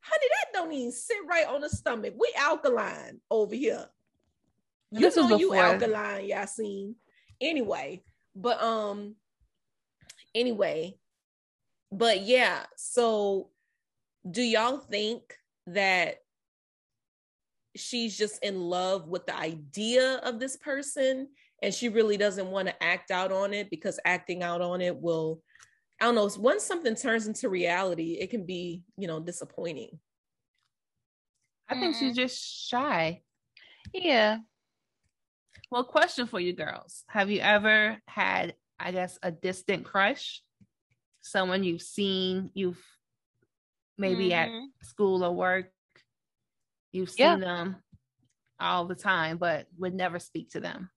Honey, 0.00 0.26
that 0.28 0.52
don't 0.52 0.72
even 0.72 0.90
sit 0.90 1.18
right 1.28 1.46
on 1.46 1.60
the 1.60 1.68
stomach. 1.68 2.14
We 2.18 2.34
alkaline 2.36 3.20
over 3.30 3.54
here. 3.54 3.86
You 4.90 4.98
This 4.98 5.14
know 5.14 5.36
you 5.36 5.54
alkaline, 5.54 6.28
Yasiin. 6.28 6.96
Anyway, 7.40 8.02
but 8.34 8.60
um, 8.60 9.14
anyway, 10.34 10.98
but 11.94 12.22
yeah. 12.22 12.64
So, 12.76 13.50
do 14.28 14.42
y'all 14.42 14.78
think 14.78 15.22
that 15.66 16.16
she's 17.76 18.16
just 18.16 18.42
in 18.44 18.60
love 18.60 19.08
with 19.08 19.26
the 19.26 19.36
idea 19.36 20.16
of 20.16 20.40
this 20.40 20.56
person, 20.56 21.28
and 21.62 21.72
she 21.72 21.88
really 21.88 22.16
doesn't 22.16 22.50
want 22.50 22.68
to 22.68 22.82
act 22.82 23.10
out 23.10 23.32
on 23.32 23.52
it 23.54 23.70
because 23.70 24.00
acting 24.04 24.42
out 24.42 24.60
on 24.60 24.80
it 24.80 24.96
will, 24.96 25.42
I 26.00 26.06
don't 26.06 26.14
know. 26.14 26.28
Once 26.38 26.64
something 26.64 26.94
turns 26.94 27.26
into 27.26 27.48
reality, 27.48 28.18
it 28.20 28.30
can 28.30 28.44
be, 28.44 28.82
you 28.96 29.06
know, 29.06 29.20
disappointing. 29.20 29.98
I 31.68 31.80
think 31.80 31.96
she's 31.96 32.14
just 32.14 32.68
shy. 32.68 33.22
Yeah. 33.92 34.38
Well, 35.70 35.84
question 35.84 36.26
for 36.26 36.38
you 36.38 36.52
girls. 36.52 37.04
Have 37.08 37.30
you 37.30 37.40
ever 37.40 37.98
had, 38.06 38.54
I 38.78 38.92
guess, 38.92 39.18
a 39.22 39.30
distant 39.30 39.84
crush? 39.84 40.42
Someone 41.24 41.64
you've 41.64 41.80
seen, 41.82 42.50
you've 42.52 42.84
maybe 43.96 44.34
at 44.34 44.50
Mhm. 44.50 44.66
school 44.82 45.24
or 45.24 45.32
work, 45.32 45.72
you've 46.92 47.08
seen 47.10 47.26
Yeah. 47.26 47.36
them 47.38 47.82
all 48.60 48.84
the 48.84 48.94
time, 48.94 49.38
but 49.38 49.66
would 49.78 49.94
never 49.94 50.18
speak 50.18 50.50
to 50.50 50.60
them. 50.60 50.90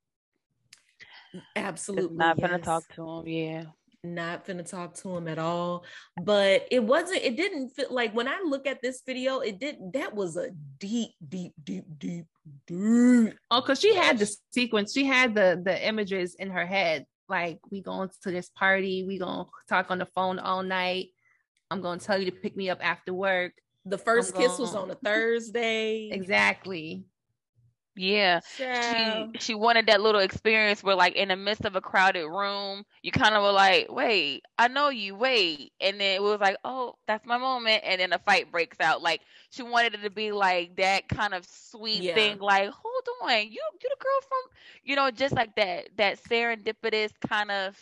Absolutely. 1.55 2.07
Just 2.09 2.17
not 2.17 2.37
gonna 2.41 2.57
yes. 2.57 2.65
talk 2.65 2.83
to 2.95 3.09
him. 3.09 3.27
Yeah. 3.27 3.65
not 4.03 4.45
gonna 4.45 4.63
talk 4.63 4.93
to 4.93 5.17
him 5.17 5.27
at 5.27 5.39
all 5.39 5.83
but 6.23 6.65
it 6.71 6.81
wasn't 6.81 7.21
it 7.21 7.35
didn't 7.35 7.71
feel 7.71 7.87
like 7.89 8.13
when 8.13 8.27
i 8.27 8.39
look 8.45 8.65
at 8.67 8.79
this 8.81 9.01
video 9.01 9.39
it 9.39 9.59
did 9.59 9.75
that 9.91 10.13
was 10.13 10.37
a 10.37 10.51
deep 10.77 11.09
deep 11.27 11.51
deep 11.61 11.83
deep 11.97 12.27
deep 12.67 13.33
Oh, 13.51 13.59
because 13.59 13.81
she 13.81 13.93
had 13.95 14.17
the 14.19 14.31
sequence, 14.51 14.93
she 14.93 15.03
had 15.03 15.33
the 15.35 15.59
the 15.61 15.85
images 15.85 16.35
in 16.35 16.51
her 16.51 16.65
head. 16.65 17.05
Like, 17.29 17.59
we 17.69 17.81
going 17.81 18.09
to 18.23 18.31
this 18.31 18.49
party, 18.49 19.03
we 19.03 19.17
gonna 19.17 19.45
talk 19.67 19.91
on 19.91 19.99
the 19.99 20.05
phone 20.05 20.39
all 20.39 20.63
night. 20.63 21.07
I'm 21.69 21.81
gonna 21.81 21.99
tell 21.99 22.17
you 22.17 22.25
to 22.25 22.31
pick 22.31 22.55
me 22.55 22.69
up 22.69 22.79
after 22.81 23.13
work. 23.13 23.53
the 23.85 23.97
1st 23.97 24.35
I'm 24.35 24.41
kiss 24.41 24.59
was 24.59 24.75
on 24.75 24.91
a 24.91 24.95
thursday 24.95 26.09
Exactly. 26.11 27.05
Yeah. 27.97 28.41
Child. 28.41 28.69
She 28.71 29.29
she 29.39 29.55
wanted 29.55 29.87
that 29.87 30.01
little 30.01 30.21
experience 30.21 30.83
where 30.83 30.95
like 30.95 31.15
in 31.15 31.29
the 31.29 31.35
midst 31.35 31.65
of 31.65 31.75
a 31.75 31.81
crowded 31.81 32.27
room, 32.29 32.85
you 33.01 33.11
kind 33.11 33.33
of 33.35 33.41
were 33.43 33.51
like, 33.51 33.91
wait, 33.91 34.43
I 34.57 34.67
know 34.67 34.89
you, 34.89 35.15
wait. 35.15 35.73
And 35.81 35.99
then 35.99 36.15
it 36.15 36.21
was 36.21 36.39
like, 36.39 36.57
oh, 36.63 36.95
that's 37.07 37.25
my 37.25 37.37
moment. 37.39 37.81
And 37.83 37.99
then 37.99 38.13
a 38.13 38.19
fight 38.19 38.51
breaks 38.51 38.79
out. 38.79 39.01
Like 39.01 39.21
she 39.49 39.63
wanted 39.63 39.95
it 39.95 40.03
to 40.03 40.11
be 40.11 40.31
like 40.31 40.75
that 40.77 41.09
kind 41.09 41.33
of 41.33 41.45
sweet 41.45 42.05
Yeah. 42.05 42.13
thing, 42.13 42.39
like, 42.39 42.69
hold 42.69 43.07
on, 43.23 43.31
you 43.47 43.49
you 43.81 43.89
the 43.89 43.97
girl 43.99 44.21
from 44.27 44.57
you 44.83 44.95
know, 44.95 45.11
just 45.11 45.35
like 45.35 45.55
that 45.55 45.89
that 45.97 46.19
serendipitous 46.23 47.11
kind 47.27 47.51
of 47.51 47.79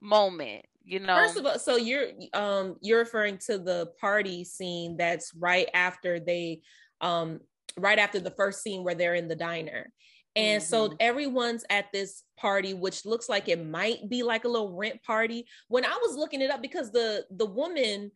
moment, 0.00 0.66
you 0.82 0.98
know. 1.00 1.32
First 1.32 1.36
of 1.36 1.46
all, 1.46 1.58
so 1.58 1.76
you're 1.76 2.08
um 2.32 2.76
you're 2.82 2.98
referring 2.98 3.38
to 3.46 3.58
the 3.58 3.86
party 4.00 4.44
scene 4.44 4.96
that's 4.96 5.34
right 5.34 5.68
after 5.72 6.18
they 6.18 6.62
um 7.00 7.40
right 7.76 7.98
after 7.98 8.20
the 8.20 8.30
first 8.30 8.62
scene 8.62 8.84
where 8.84 8.94
they're 8.94 9.14
in 9.14 9.28
the 9.28 9.36
diner. 9.36 9.92
And 10.36 10.62
so 10.62 10.88
Mhm. 10.88 10.96
everyone's 11.00 11.64
at 11.70 11.92
this 11.92 12.24
party 12.36 12.74
which 12.74 13.04
looks 13.04 13.28
like 13.28 13.48
it 13.48 13.64
might 13.64 14.08
be 14.08 14.22
like 14.22 14.44
a 14.44 14.48
little 14.48 14.76
rent 14.76 15.02
party. 15.02 15.46
When 15.68 15.84
I 15.84 15.96
was 16.02 16.16
looking 16.16 16.40
it 16.40 16.50
up 16.50 16.62
because 16.62 16.90
the 16.92 17.26
the 17.30 17.46
woman 17.46 18.10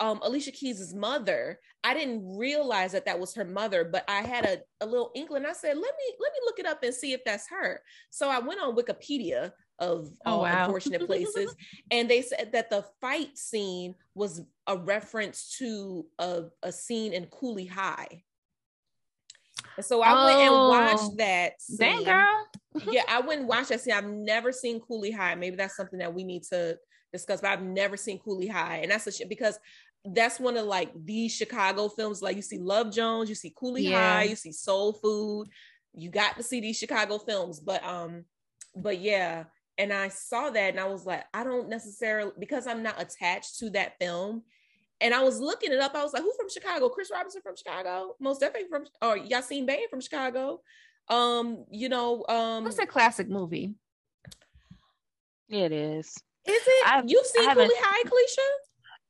um 0.00 0.20
Alicia 0.22 0.52
Keys' 0.52 0.94
mother, 0.94 1.60
I 1.82 1.92
didn't 1.94 2.36
realize 2.36 2.92
that 2.92 3.04
that 3.06 3.18
was 3.18 3.34
her 3.34 3.44
mother, 3.44 3.84
but 3.84 4.04
I 4.08 4.22
had 4.22 4.44
a, 4.44 4.58
a 4.80 4.86
little 4.86 5.10
inkling. 5.14 5.44
I 5.44 5.52
said, 5.52 5.76
"Let 5.76 5.94
me 5.96 6.14
let 6.20 6.32
me 6.32 6.38
look 6.44 6.58
it 6.60 6.66
up 6.66 6.82
and 6.84 6.94
see 6.94 7.12
if 7.12 7.24
that's 7.24 7.48
her." 7.50 7.82
So 8.10 8.28
I 8.28 8.38
went 8.38 8.60
on 8.60 8.76
Wikipedia 8.76 9.52
of 9.80 10.08
Oh, 10.24 10.36
all 10.36 10.40
wow. 10.40 10.74
unfortunate 10.74 11.06
places 11.06 11.54
and 11.90 12.10
they 12.10 12.20
said 12.22 12.50
that 12.52 12.68
the 12.70 12.84
fight 13.00 13.38
scene 13.38 13.94
was 14.14 14.42
a 14.66 14.76
reference 14.76 15.56
to 15.58 16.06
a, 16.18 16.46
a 16.64 16.72
scene 16.72 17.12
in 17.12 17.26
Cooley 17.26 17.66
High. 17.66 18.24
So 19.80 20.02
I 20.02 20.24
went 20.24 20.40
and 20.40 20.50
Oh, 20.54 20.68
watched 20.68 21.16
that. 21.18 21.52
Dang 21.76 22.04
girl. 22.04 22.46
yeah, 22.90 23.02
I 23.08 23.20
went 23.20 23.40
and 23.40 23.48
watched 23.48 23.68
that 23.70 23.80
scene. 23.80 23.94
I've 23.94 24.08
never 24.08 24.52
seen 24.52 24.80
Cooley 24.80 25.10
High. 25.10 25.34
Maybe 25.34 25.56
that's 25.56 25.76
something 25.76 25.98
that 25.98 26.12
we 26.14 26.24
need 26.24 26.42
to 26.44 26.78
discuss, 27.12 27.40
but 27.40 27.50
I've 27.50 27.62
never 27.62 27.96
seen 27.96 28.18
Cooley 28.18 28.48
High. 28.48 28.78
And 28.82 28.90
that's 28.90 29.06
a 29.06 29.12
shit 29.12 29.28
because 29.28 29.58
that's 30.04 30.38
one 30.38 30.56
of 30.56 30.66
like 30.66 30.90
these 31.04 31.34
Chicago 31.34 31.88
films. 31.88 32.22
Like 32.22 32.36
you 32.36 32.42
see 32.42 32.58
Love 32.58 32.92
Jones, 32.92 33.28
you 33.28 33.34
see 33.34 33.52
Cooley 33.56 33.88
Yeah. 33.88 33.98
High, 34.18 34.22
you 34.24 34.36
see 34.36 34.52
Soul 34.52 34.92
Food. 34.92 35.48
You 35.94 36.10
got 36.10 36.36
to 36.36 36.42
see 36.42 36.60
these 36.60 36.78
Chicago 36.78 37.18
films. 37.18 37.60
But 37.60 37.82
um, 37.84 38.24
but 38.76 39.00
yeah, 39.00 39.44
and 39.78 39.92
I 39.92 40.08
saw 40.08 40.50
that 40.50 40.70
and 40.70 40.80
I 40.80 40.86
was 40.86 41.06
like, 41.06 41.24
I 41.32 41.44
don't 41.44 41.68
necessarily 41.68 42.32
because 42.38 42.66
I'm 42.66 42.82
not 42.82 43.00
attached 43.00 43.58
to 43.60 43.70
that 43.70 43.98
film. 43.98 44.42
And 45.00 45.14
I 45.14 45.22
was 45.22 45.38
looking 45.40 45.72
it 45.72 45.78
up. 45.78 45.94
I 45.94 46.02
was 46.02 46.12
like, 46.12 46.22
who 46.22 46.32
from 46.36 46.48
Chicago? 46.50 46.88
Chris 46.88 47.10
Robinson 47.12 47.40
from 47.42 47.54
Chicago, 47.56 48.16
most 48.20 48.40
definitely 48.40 48.68
from 48.68 48.84
or 49.00 49.16
Yasiin 49.18 49.64
Bain 49.66 49.88
from 49.88 50.00
Chicago. 50.00 50.60
Um, 51.08 51.64
you 51.70 51.88
know, 51.88 52.24
um 52.28 52.66
It's 52.66 52.78
a 52.78 52.86
classic 52.86 53.28
movie. 53.28 53.74
It 55.48 55.72
is. 55.72 56.06
is 56.46 56.62
it? 56.66 56.86
I've- 56.86 57.08
You've 57.08 57.26
seen 57.26 57.46
I 57.46 57.48
haven't- 57.50 57.68
Cooley 57.68 57.80
High, 57.80 58.02
Kalisha? 58.04 58.48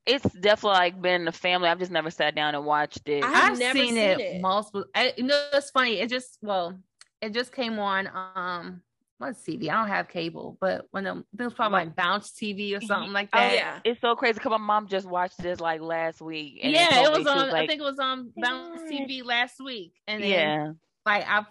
It's 0.05 0.33
definitely 0.35 0.77
like 0.79 1.01
been 1.01 1.27
a 1.27 1.31
family. 1.31 1.69
I've 1.69 1.79
just 1.79 1.91
never 1.91 2.09
sat 2.09 2.33
down 2.35 2.55
and 2.55 2.65
watched 2.65 3.07
it. 3.09 3.23
I- 3.23 3.27
I've 3.27 3.51
I've 3.53 3.59
never 3.59 3.77
seen, 3.79 3.87
seen 3.89 3.97
it, 3.97 4.19
it. 4.19 4.41
multiple. 4.41 4.85
I, 4.95 5.13
you 5.17 5.23
know, 5.23 5.49
it's 5.53 5.69
funny. 5.71 5.99
It 5.99 6.09
just 6.09 6.37
well, 6.41 6.79
it 7.21 7.33
just 7.33 7.51
came 7.51 7.77
on. 7.79 8.07
Um, 8.35 8.81
what's 9.19 9.41
TV? 9.41 9.69
I 9.69 9.75
don't 9.75 9.89
have 9.89 10.07
cable, 10.07 10.57
but 10.59 10.85
when 10.91 11.05
it, 11.05 11.15
it 11.37 11.43
was 11.43 11.53
probably 11.53 11.79
like 11.79 11.95
Bounce 11.95 12.31
TV 12.31 12.75
or 12.75 12.81
something 12.81 13.13
like 13.13 13.29
that. 13.31 13.37
Oh, 13.37 13.49
that. 13.49 13.55
yeah. 13.55 13.79
It's 13.83 14.01
so 14.01 14.15
crazy 14.15 14.35
because 14.35 14.49
my 14.51 14.57
mom 14.57 14.87
just 14.87 15.07
watched 15.07 15.37
this 15.41 15.59
like 15.59 15.81
last 15.81 16.21
week. 16.21 16.59
And 16.63 16.73
yeah, 16.73 17.03
it 17.03 17.11
was 17.11 17.23
she 17.23 17.27
on. 17.29 17.49
I 17.53 17.67
think 17.67 17.81
it 17.81 17.83
was 17.83 17.99
on 17.99 18.31
Bounce 18.35 18.81
TV 18.83 19.23
last 19.23 19.59
week, 19.63 19.93
and 20.07 20.23
then 20.23 20.29
yeah. 20.29 20.71
like 21.05 21.25
I've. 21.29 21.45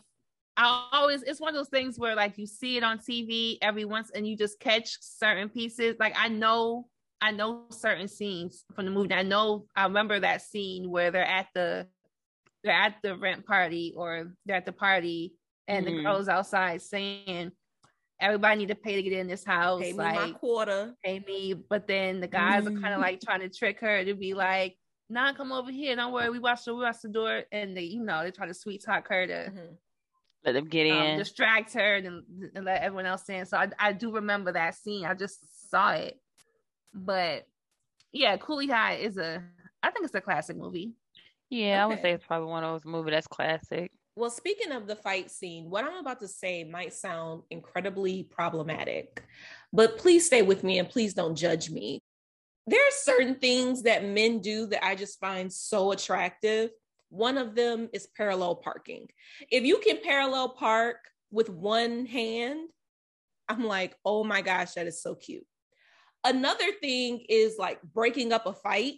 I 0.61 0.89
always 0.93 1.23
it's 1.23 1.41
one 1.41 1.51
of 1.51 1.55
those 1.55 1.69
things 1.69 2.01
where 2.01 2.17
like 2.17 2.37
you 2.37 2.45
see 2.45 2.77
it 2.77 2.83
on 2.83 2.99
TV 2.99 3.59
every 3.63 3.85
once 3.85 4.11
and 4.11 4.27
you 4.27 4.37
just 4.37 4.59
catch 4.59 4.97
certain 5.01 5.49
pieces. 5.49 5.95
Like 6.01 6.15
I 6.19 6.29
know 6.29 6.89
I 7.21 7.31
know 7.31 7.67
certain 7.71 8.09
scenes 8.09 8.65
from 8.75 8.87
the 8.87 8.91
movie. 8.91 9.15
I 9.15 9.23
know 9.23 9.67
I 9.77 9.85
remember 9.85 10.19
that 10.19 10.43
scene 10.43 10.91
where 10.91 11.13
they're 11.13 11.25
at 11.25 11.47
the 11.55 11.87
they're 12.65 12.73
at 12.73 12.97
the 13.05 13.17
rent 13.17 13.47
party 13.47 13.95
or 13.97 14.33
they're 14.47 14.57
at 14.57 14.67
the 14.67 14.73
party 14.73 15.35
and 15.69 15.87
the 15.87 15.93
Mhm. 15.93 16.03
girls 16.03 16.29
outside 16.29 16.83
saying 16.83 17.53
everybody 18.21 18.59
need 18.61 18.69
to 18.69 18.75
pay 18.75 18.97
to 18.97 19.03
get 19.03 19.13
in 19.13 19.27
this 19.29 19.45
house. 19.45 19.81
Pay 19.81 19.93
me 19.93 19.99
like 19.99 20.15
my 20.15 20.31
quarter. 20.33 20.95
pay 21.05 21.21
me. 21.27 21.55
But 21.55 21.87
then 21.87 22.21
the 22.21 22.27
guys 22.29 22.67
are 22.67 22.71
kind 22.73 22.95
of 22.95 23.01
like 23.01 23.21
trying 23.21 23.41
to 23.41 23.49
trick 23.49 23.81
her 23.81 24.05
to 24.05 24.15
be 24.15 24.35
like, 24.35 24.77
nah, 25.09 25.33
come 25.33 25.53
over 25.53 25.71
here. 25.71 25.95
Don't 25.97 26.13
worry. 26.13 26.31
We 26.31 26.39
watch 26.39 26.65
the 26.65 26.75
we 26.75 26.83
watch 26.83 27.01
the 27.03 27.09
door. 27.09 27.43
And 27.53 27.77
they, 27.77 27.83
you 27.83 28.03
know, 28.03 28.23
they 28.25 28.31
try 28.31 28.47
to 28.47 28.55
sweet 28.55 28.83
talk 28.85 29.09
her 29.09 29.27
to 29.27 29.51
Mhm. 29.51 29.77
Let 30.45 30.53
them 30.53 30.67
get 30.69 30.91
um, 30.91 31.03
in. 31.03 31.19
distract 31.19 31.75
her 31.75 31.97
and, 31.97 32.23
and 32.55 32.65
let 32.65 32.81
everyone 32.83 33.07
else 33.07 33.29
in. 33.29 33.45
So 33.45 33.57
I, 33.57 33.69
I 33.79 33.93
do 33.93 34.13
remember 34.13 34.53
that 34.53 34.75
scene. 34.77 35.05
I 35.05 35.15
just 35.15 35.69
saw 35.71 35.91
it. 35.93 36.19
But 36.95 37.47
yeah, 38.13 38.37
Cooley 38.37 38.69
High 38.69 38.95
is 38.95 39.17
a 39.19 39.43
I 39.83 39.91
think 39.91 40.05
it's 40.07 40.15
a 40.15 40.21
classic 40.21 40.57
movie. 40.57 40.93
yeah, 41.51 41.83
I 41.83 41.87
would 41.87 42.01
say 42.03 42.13
it's 42.13 42.25
probably 42.27 42.49
one 42.49 42.65
of 42.65 42.73
those 42.73 42.85
movies 42.91 43.13
that's 43.13 43.27
classic. 43.27 43.93
Well, 44.19 44.31
speaking 44.31 44.73
of 44.73 44.89
the 44.89 44.97
fight 44.97 45.31
scene, 45.31 45.71
what 45.71 45.85
I'm 45.85 45.95
about 45.95 46.19
to 46.21 46.27
say 46.27 46.65
might 46.65 46.93
sound 46.93 47.45
incredibly 47.51 48.25
problematic, 48.25 49.23
but 49.73 49.97
please 49.97 50.27
stay 50.27 50.43
with 50.43 50.65
me 50.65 50.81
and 50.81 50.89
please 50.89 51.15
don't 51.15 51.37
judge 51.37 51.71
me. 51.71 52.01
There 52.67 52.81
are 52.81 52.91
certain 52.91 53.37
things 53.37 53.85
that 53.85 54.05
men 54.05 54.41
do 54.41 54.67
that 54.67 54.85
I 54.85 54.97
just 54.97 55.21
find 55.21 55.53
so 55.53 55.93
attractive. 55.93 56.71
One 57.11 57.39
of 57.39 57.55
them 57.55 57.91
is 57.93 58.09
parallel 58.17 58.57
parking. 58.57 59.07
If 59.53 59.63
you 59.63 59.79
can 59.79 60.03
parallel 60.03 60.49
park 60.49 60.97
with 61.31 61.49
one 61.49 62.05
hand, 62.05 62.71
I'm 63.49 63.63
like, 63.63 63.95
oh 64.05 64.25
my 64.25 64.43
gosh, 64.43 64.73
that 64.73 64.89
is 64.89 65.01
so 65.01 65.15
cute. 65.15 65.47
Another 66.25 66.73
thing 66.81 67.25
is 67.29 67.55
like 67.57 67.81
breaking 67.83 68.33
up 68.33 68.47
a 68.47 68.53
fight 68.53 68.95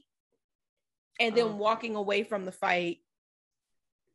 and 1.21 1.37
then 1.37 1.45
Oh. 1.45 1.57
walking 1.57 1.95
away 1.95 2.23
from 2.23 2.47
the 2.47 2.53
fight, 2.53 3.01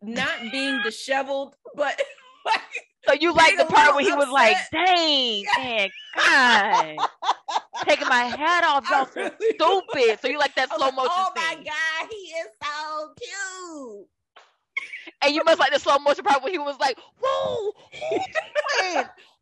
not 0.05 0.51
being 0.51 0.81
disheveled, 0.81 1.55
but 1.75 2.01
like, 2.45 2.61
So 3.07 3.13
you 3.13 3.33
like 3.33 3.57
the 3.57 3.65
part 3.65 3.95
where 3.95 4.03
he 4.05 4.13
was 4.13 4.29
like, 4.29 4.55
upset. 4.57 4.85
dang, 4.95 5.45
man, 5.57 5.89
God, 6.15 7.07
taking 7.87 8.07
my 8.07 8.23
hat 8.23 8.63
off, 8.67 8.89
y'all 8.89 9.07
really- 9.15 9.31
stupid. 9.55 10.19
So 10.21 10.27
you 10.27 10.37
like 10.39 10.55
that 10.55 10.69
was 10.69 10.77
slow 10.77 10.87
like, 10.87 10.95
motion 10.95 11.11
Oh 11.15 11.31
scene. 11.35 11.43
my 11.43 11.55
god, 11.63 12.09
he 12.09 12.15
is 12.15 12.47
so 12.63 13.13
cute. 13.19 14.07
And 15.21 15.33
you 15.33 15.43
must 15.43 15.59
like 15.59 15.71
the 15.73 15.79
slow 15.79 15.97
motion 15.99 16.23
part 16.23 16.43
where 16.43 16.51
he 16.51 16.59
was 16.59 16.77
like, 16.79 16.97
whoa, 17.21 17.71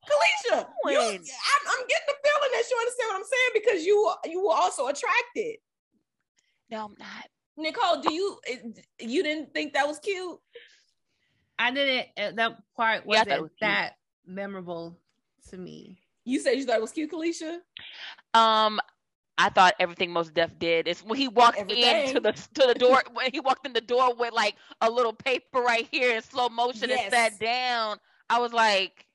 Kalisha, 0.06 0.66
you, 0.86 1.00
I'm, 1.00 1.64
I'm 1.66 1.88
getting 1.88 2.08
the 2.08 2.16
feeling 2.24 2.52
that 2.52 2.64
you 2.70 2.78
understand 2.78 3.08
what 3.10 3.16
I'm 3.16 3.24
saying 3.24 3.52
because 3.54 3.86
you 3.86 4.14
you 4.26 4.44
were 4.46 4.54
also 4.54 4.88
attracted. 4.88 5.56
no, 6.70 6.86
I'm 6.86 6.96
not. 7.00 7.28
Nicole, 7.58 8.02
do 8.02 8.14
you 8.14 8.40
you 9.00 9.24
didn't 9.24 9.54
think 9.54 9.74
that 9.74 9.88
was 9.88 10.00
cute? 10.00 10.40
I 11.60 11.72
didn't 11.72 12.08
uh, 12.18 12.32
that 12.36 12.58
part 12.76 13.04
Yeah, 13.08 13.22
I 13.22 13.24
thought 13.24 13.28
wasn't 13.28 13.42
was 13.44 13.50
cute. 13.52 13.60
that 13.62 13.98
memorable 14.26 14.98
to 15.50 15.58
me. 15.58 16.00
You 16.26 16.40
said 16.40 16.52
you 16.54 16.66
thought 16.66 16.78
it 16.78 16.82
was 16.82 16.92
cute, 16.92 17.12
Kalisha. 17.12 17.60
Um, 18.34 18.80
I 19.38 19.50
thought 19.50 19.76
everything 19.80 20.12
Mos 20.12 20.30
Def 20.30 20.58
did 20.58 20.88
is 20.88 21.02
when 21.04 21.18
he 21.20 21.28
walked 21.28 21.58
Everything. 21.60 22.08
into 22.08 22.20
the 22.20 22.32
to 22.32 22.68
the 22.68 22.74
door 22.76 23.04
when 23.14 23.30
he 23.32 23.40
walked 23.40 23.66
in 23.66 23.74
the 23.74 23.82
door 23.82 24.16
with 24.16 24.34
like 24.34 24.56
a 24.82 24.90
little 24.90 25.14
paper 25.14 25.62
right 25.62 25.88
here 25.92 26.16
in 26.16 26.22
slow 26.24 26.50
motion 26.50 26.90
Yes. 26.90 27.04
and 27.04 27.14
sat 27.14 27.40
down. 27.40 27.98
I 28.30 28.40
was 28.40 28.54
like, 28.54 29.06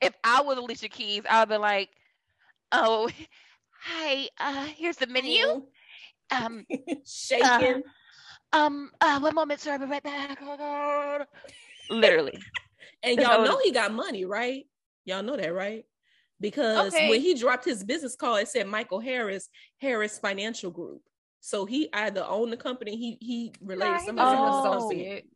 if 0.00 0.14
I 0.24 0.40
was 0.42 0.56
Alicia 0.58 0.88
Keys, 0.88 1.22
I 1.28 1.40
would 1.40 1.48
be 1.50 1.56
like, 1.56 1.90
oh, 2.72 3.10
hi, 3.82 4.28
uh, 4.38 4.64
here's 4.66 4.96
the 4.96 5.06
menu. 5.06 5.64
Um, 6.32 6.66
shaking. 7.06 7.82
Um, 8.52 8.90
uh, 9.00 9.20
one 9.20 9.34
moment, 9.34 9.60
sir. 9.60 9.72
I'll 9.72 9.78
be 9.78 9.84
right 9.86 10.02
back. 10.02 10.38
Oh, 10.42 10.56
God. 10.56 11.26
Literally. 11.90 12.38
And 13.04 13.20
y'all 13.20 13.42
know 13.42 13.58
he 13.64 13.72
got 13.72 13.92
money, 13.92 14.24
right? 14.24 14.64
Y'all 15.04 15.22
know 15.24 15.36
that, 15.36 15.52
right? 15.52 15.84
Because 16.40 16.92
Okay. 16.92 17.08
when 17.08 17.20
he 17.20 17.34
dropped 17.34 17.64
his 17.64 17.82
business 17.82 18.14
card, 18.14 18.42
it 18.42 18.48
said 18.48 18.68
Michael 18.68 19.00
Harris, 19.00 19.48
Harris 19.80 20.18
Financial 20.18 20.70
Group. 20.70 21.02
So 21.40 21.64
he 21.64 21.88
either 21.92 22.24
owned 22.24 22.52
the 22.52 22.56
company, 22.56 22.96
he 22.96 23.18
he 23.20 23.52
related 23.60 23.92
Nah, 23.92 23.98
to 23.98 24.00
he 24.00 24.06
somebody 24.06 24.30
just 24.30 24.44
Oh. 24.44 24.46
an 24.46 24.72
associate. 24.76 25.28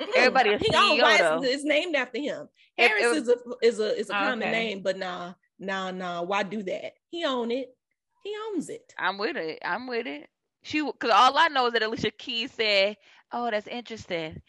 Mm-mm. 0.00 0.12
Everybody 0.16 0.54
a 0.54 0.58
he 0.58 0.74
owned 0.74 1.00
CEO 1.00 1.02
why 1.02 1.18
it's, 1.20 1.54
it's 1.54 1.64
named 1.64 1.96
after 1.96 2.18
him. 2.18 2.48
If 2.78 2.90
Harris 2.90 3.16
is 3.16 3.28
a 3.28 3.36
is 3.62 3.80
a 3.80 3.98
is 3.98 4.10
a 4.10 4.14
Oh, 4.14 4.18
common 4.18 4.38
okay. 4.40 4.50
name, 4.52 4.80
but 4.82 4.96
nah, 4.96 5.34
nah, 5.58 5.90
nah. 5.90 6.22
Why 6.22 6.42
do 6.42 6.62
that? 6.62 6.92
He 7.10 7.24
own 7.24 7.50
it. 7.50 7.74
He 8.22 8.34
owns 8.52 8.68
it. 8.68 8.92
I'm 8.98 9.18
with 9.18 9.36
it. 9.36 9.58
I'm 9.64 9.86
with 9.86 10.06
it. 10.06 10.28
She, 10.62 10.82
because 10.82 11.10
all 11.10 11.38
I 11.38 11.48
know 11.48 11.66
is 11.66 11.72
that 11.74 11.82
Alicia 11.82 12.10
Keys 12.10 12.52
said, 12.52 12.96
"Oh, 13.32 13.50
that's 13.50 13.66
interesting." 13.68 14.42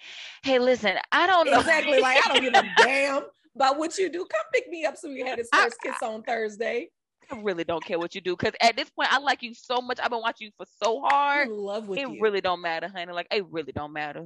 Hey, 0.43 0.59
listen, 0.59 0.97
I 1.11 1.27
don't 1.27 1.49
know 1.49 1.59
Exactly. 1.59 1.99
Like 2.01 2.17
I 2.25 2.33
don't 2.33 2.41
give 2.41 2.53
a 2.53 2.63
damn 2.83 3.23
about 3.55 3.77
what 3.77 3.97
you 3.97 4.09
do. 4.09 4.19
Come 4.19 4.45
pick 4.53 4.67
me 4.69 4.85
up 4.85 4.97
so 4.97 5.07
we 5.09 5.21
had 5.21 5.37
his 5.37 5.49
I- 5.53 5.63
first 5.65 5.77
kiss 5.81 6.01
on 6.01 6.23
Thursday. 6.23 6.89
I 7.31 7.39
really 7.41 7.63
don't 7.63 7.83
care 7.85 7.99
what 7.99 8.15
you 8.15 8.21
do 8.21 8.35
because 8.35 8.53
at 8.59 8.75
this 8.75 8.89
point, 8.89 9.13
I 9.13 9.19
like 9.19 9.43
you 9.43 9.53
so 9.53 9.81
much. 9.81 9.99
I've 10.01 10.09
been 10.09 10.19
watching 10.21 10.47
you 10.47 10.51
for 10.57 10.65
so 10.83 11.03
I'm 11.05 11.11
hard. 11.11 11.47
in 11.49 11.53
love 11.55 11.87
with 11.87 11.99
it 11.99 12.09
you. 12.09 12.17
really 12.19 12.41
don't 12.41 12.59
matter, 12.61 12.87
honey. 12.87 13.13
Like 13.13 13.27
it 13.31 13.45
really 13.51 13.71
don't 13.71 13.93
matter. 13.93 14.25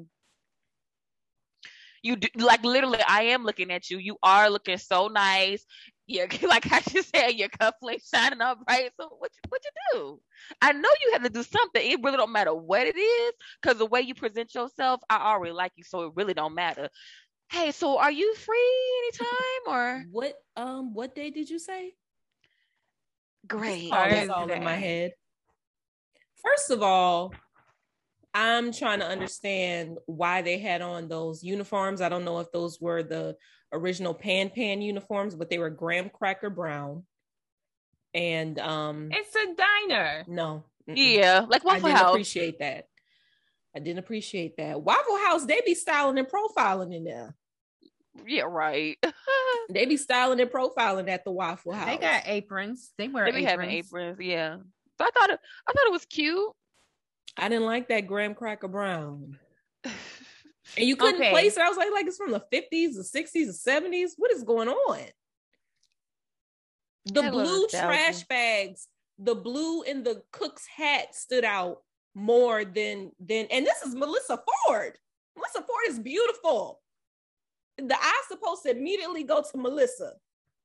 You 2.02 2.16
do 2.18 2.28
like 2.36 2.64
literally. 2.64 3.00
I 3.06 3.24
am 3.24 3.44
looking 3.44 3.72
at 3.72 3.90
you. 3.90 3.98
You 3.98 4.18
are 4.24 4.50
looking 4.50 4.78
so 4.78 5.08
nice. 5.10 5.66
Yeah, 6.08 6.26
like 6.48 6.72
I 6.72 6.82
just 6.82 7.16
said, 7.16 7.32
your 7.32 7.50
cufflinks 7.50 8.10
shining 8.14 8.42
up 8.42 8.60
right. 8.68 8.92
So 9.00 9.08
what? 9.20 9.32
You, 9.34 9.50
what 9.50 9.62
you 9.64 9.72
do? 9.94 10.20
I 10.62 10.74
know 10.74 10.90
you 11.06 11.14
have 11.14 11.24
to 11.24 11.30
do 11.30 11.44
something. 11.44 11.82
It 11.82 12.00
really 12.04 12.18
don't 12.18 12.32
matter 12.32 12.54
what 12.54 12.88
it 12.88 12.98
is, 12.98 13.34
because 13.62 13.78
the 13.78 13.86
way 13.86 14.02
you 14.02 14.14
present 14.14 14.54
yourself, 14.54 15.02
I 15.10 15.32
already 15.32 15.54
like 15.54 15.72
you. 15.76 15.84
So 15.84 16.08
it 16.08 16.14
really 16.16 16.34
don't 16.34 16.56
matter. 16.56 16.90
Hey, 17.52 17.72
so 17.72 18.00
are 18.00 18.12
you 18.12 18.36
free 18.36 19.02
anytime 19.04 19.28
or 19.68 20.04
What 20.12 20.34
um 20.56 20.94
what 20.94 21.16
day 21.16 21.30
did 21.30 21.50
you 21.50 21.60
say? 21.60 21.94
great? 23.48 23.92
all 24.30 24.50
in 24.52 24.64
my 24.64 24.76
head. 24.76 25.12
First 26.44 26.72
of 26.72 26.82
all, 26.82 27.34
I'm 28.34 28.72
trying 28.72 29.00
to 29.00 29.08
understand 29.08 29.98
why 30.08 30.42
they 30.42 30.58
had 30.58 30.82
on 30.82 31.08
those 31.08 31.44
uniforms. 31.44 32.02
I 32.02 32.10
don't 32.10 32.26
know 32.26 32.40
if 32.40 32.52
those 32.52 32.82
were 32.82 33.04
the 33.04 33.36
original 33.74 34.14
Pan 34.14 34.50
Pan 34.50 34.82
uniforms, 34.82 35.36
but 35.36 35.50
they 35.50 35.58
were 35.58 35.70
graham 35.70 36.10
cracker 36.10 36.50
brown. 36.50 37.04
And 38.14 38.60
um 38.60 39.10
It's 39.12 39.36
a 39.36 39.56
diner. 39.56 40.24
no. 40.28 40.64
mm-mm. 40.88 40.94
Yeah, 40.96 41.46
like 41.50 41.64
Waffle 41.66 41.82
house 41.82 41.84
I 41.84 41.88
didn't 41.90 41.98
House. 41.98 42.10
appreciate 42.12 42.60
that. 42.60 42.88
I 43.76 43.80
didn't 43.80 44.00
appreciate 44.00 44.58
that. 44.58 44.82
Waffle 44.82 45.18
House, 45.18 45.46
they 45.46 45.62
be 45.66 45.74
styling 45.74 46.20
and 46.20 46.28
profiling 46.28 46.96
in 46.96 47.04
there. 47.04 47.36
Yeah, 48.26 48.44
right. 48.44 48.98
They 49.70 49.86
be 49.86 49.96
styling 49.98 50.40
and 50.42 50.50
profiling 50.52 51.10
at 51.10 51.24
the 51.24 51.32
Waffle 51.32 51.72
House. 51.72 51.88
They 51.88 51.98
got 51.98 52.24
aprons. 52.28 52.92
They 52.98 53.08
wear 53.08 53.24
they 53.26 53.32
be 53.32 53.38
aprons. 53.40 53.50
having 53.50 53.70
aprons. 53.72 54.18
Yeah. 54.20 54.58
So 54.98 55.06
I 55.06 55.10
thought 55.18 55.30
it. 55.30 55.40
I 55.68 55.72
thought 55.72 55.88
it 55.88 55.92
was 55.92 56.06
cute. 56.06 56.52
I 57.38 57.48
didn't 57.50 57.66
like 57.66 57.88
that 57.88 58.02
graham 58.06 58.36
cracker 58.36 58.68
brown. 58.68 59.40
And 60.78 60.88
you 60.88 60.96
couldn't 60.96 61.22
Okay. 61.22 61.30
place 61.30 61.58
it. 61.58 61.62
I 61.62 61.70
was 61.70 61.78
like, 61.78 61.92
like 61.92 62.06
it's 62.08 62.18
from 62.18 62.32
the 62.32 62.44
50s, 62.52 62.96
the 62.96 63.04
60s, 63.04 63.32
the 63.64 63.72
70s. 63.72 64.12
What 64.18 64.32
is 64.32 64.44
going 64.44 64.70
on? 64.70 65.00
The 67.06 67.24
blue 67.24 67.68
trash 67.68 68.24
bags, 68.24 68.88
the 69.20 69.36
blue 69.36 69.84
in 69.84 70.04
the 70.04 70.24
cook's 70.32 70.66
hat 70.66 71.14
stood 71.14 71.44
out 71.44 71.82
more 72.16 72.64
than 72.64 73.12
than 73.20 73.48
and 73.52 73.66
this 73.66 73.82
is 73.82 73.96
Melissa 73.96 74.38
Ford. 74.68 74.98
Melissa 75.36 75.62
Ford 75.62 75.86
is 75.90 76.00
beautiful. 76.00 76.80
The 77.78 77.96
eye's 77.96 78.28
supposed 78.28 78.64
to 78.64 78.72
immediately 78.72 79.24
go 79.24 79.42
to 79.52 79.58
Melissa. 79.58 80.14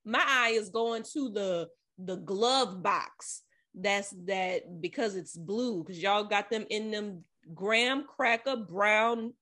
My 0.04 0.22
eye 0.26 0.50
is 0.50 0.68
going 0.68 1.02
to 1.14 1.30
the 1.30 1.68
the 1.98 2.16
glove 2.16 2.82
box. 2.82 3.42
That's 3.74 4.10
that 4.26 4.80
because 4.80 5.16
it's 5.16 5.36
blue, 5.36 5.82
because 5.82 6.00
y'all 6.00 6.24
got 6.24 6.50
them 6.50 6.66
in 6.70 6.90
them 6.90 7.24
graham 7.54 8.04
cracker 8.04 8.56
brown 8.56 9.32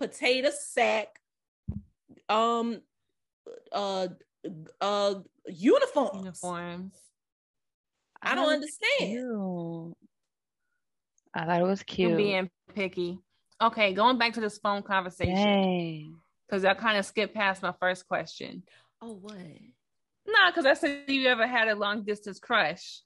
potato 0.00 0.50
sack 0.58 1.08
um 2.28 2.80
uh 3.72 4.08
uh 4.80 5.14
uniforms. 5.46 6.16
uniforms. 6.16 6.94
I 8.22 8.34
don't 8.34 8.52
understand. 8.52 8.98
Cute. 8.98 9.96
I 11.34 11.46
thought 11.46 11.60
it 11.60 11.64
was 11.64 11.80
You're 11.96 12.08
cute. 12.10 12.16
being 12.16 12.50
picky. 12.74 13.18
Okay, 13.62 13.92
going 13.94 14.18
back 14.18 14.32
to 14.34 14.40
this 14.40 14.58
phone 14.58 14.82
conversation 14.82 16.16
because 16.48 16.64
I 16.64 16.74
kind 16.74 16.98
of 16.98 17.04
skipped 17.06 17.34
past 17.34 17.62
my 17.62 17.72
first 17.78 18.06
question. 18.08 18.62
Oh 19.02 19.14
what? 19.20 19.36
Nah, 20.26 20.50
because 20.50 20.66
I 20.66 20.74
said 20.74 21.04
you 21.08 21.26
ever 21.28 21.46
had 21.46 21.68
a 21.68 21.74
long 21.74 22.04
distance 22.04 22.38
crush, 22.38 23.00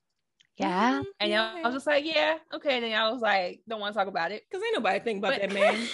Yeah. 0.59 1.02
and 1.20 1.30
y'all- 1.33 1.59
I 1.59 1.62
was 1.62 1.74
just 1.74 1.87
like, 1.87 2.04
yeah, 2.04 2.37
okay. 2.52 2.80
Then 2.80 2.92
I 2.92 3.11
was 3.11 3.20
like, 3.20 3.61
don't 3.68 3.80
want 3.80 3.94
to 3.94 3.98
talk 3.98 4.09
about 4.09 4.33
it. 4.33 4.42
Because 4.50 4.64
ain't 4.64 4.74
nobody 4.76 4.98
think 5.00 5.18
about 5.18 5.40
But- 5.40 5.50
that 5.50 5.52
man. 5.52 5.88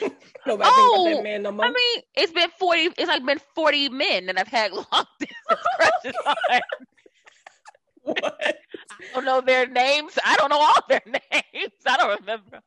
nobody 0.46 0.70
Oh, 0.72 1.04
about 1.04 1.10
that 1.10 1.18
oh, 1.18 1.22
man 1.22 1.42
no 1.42 1.52
more. 1.52 1.66
I 1.66 1.68
mean, 1.70 2.02
it's 2.14 2.32
been 2.32 2.50
forty. 2.58 2.82
It's 2.96 3.08
like 3.08 3.24
been 3.24 3.40
forty 3.54 3.88
men 3.88 4.26
that 4.26 4.38
I've 4.38 4.48
had 4.48 4.72
long 4.74 4.84
distance 5.18 5.36
crushes 5.76 6.14
on. 6.26 6.34
I 8.06 8.52
don't 9.14 9.24
know 9.24 9.40
their 9.40 9.66
names. 9.66 10.18
I 10.24 10.36
don't 10.36 10.50
know 10.50 10.60
all 10.60 10.82
their 10.88 11.02
names. 11.06 11.72
I 11.86 11.96
don't 11.96 12.20
remember. 12.20 12.60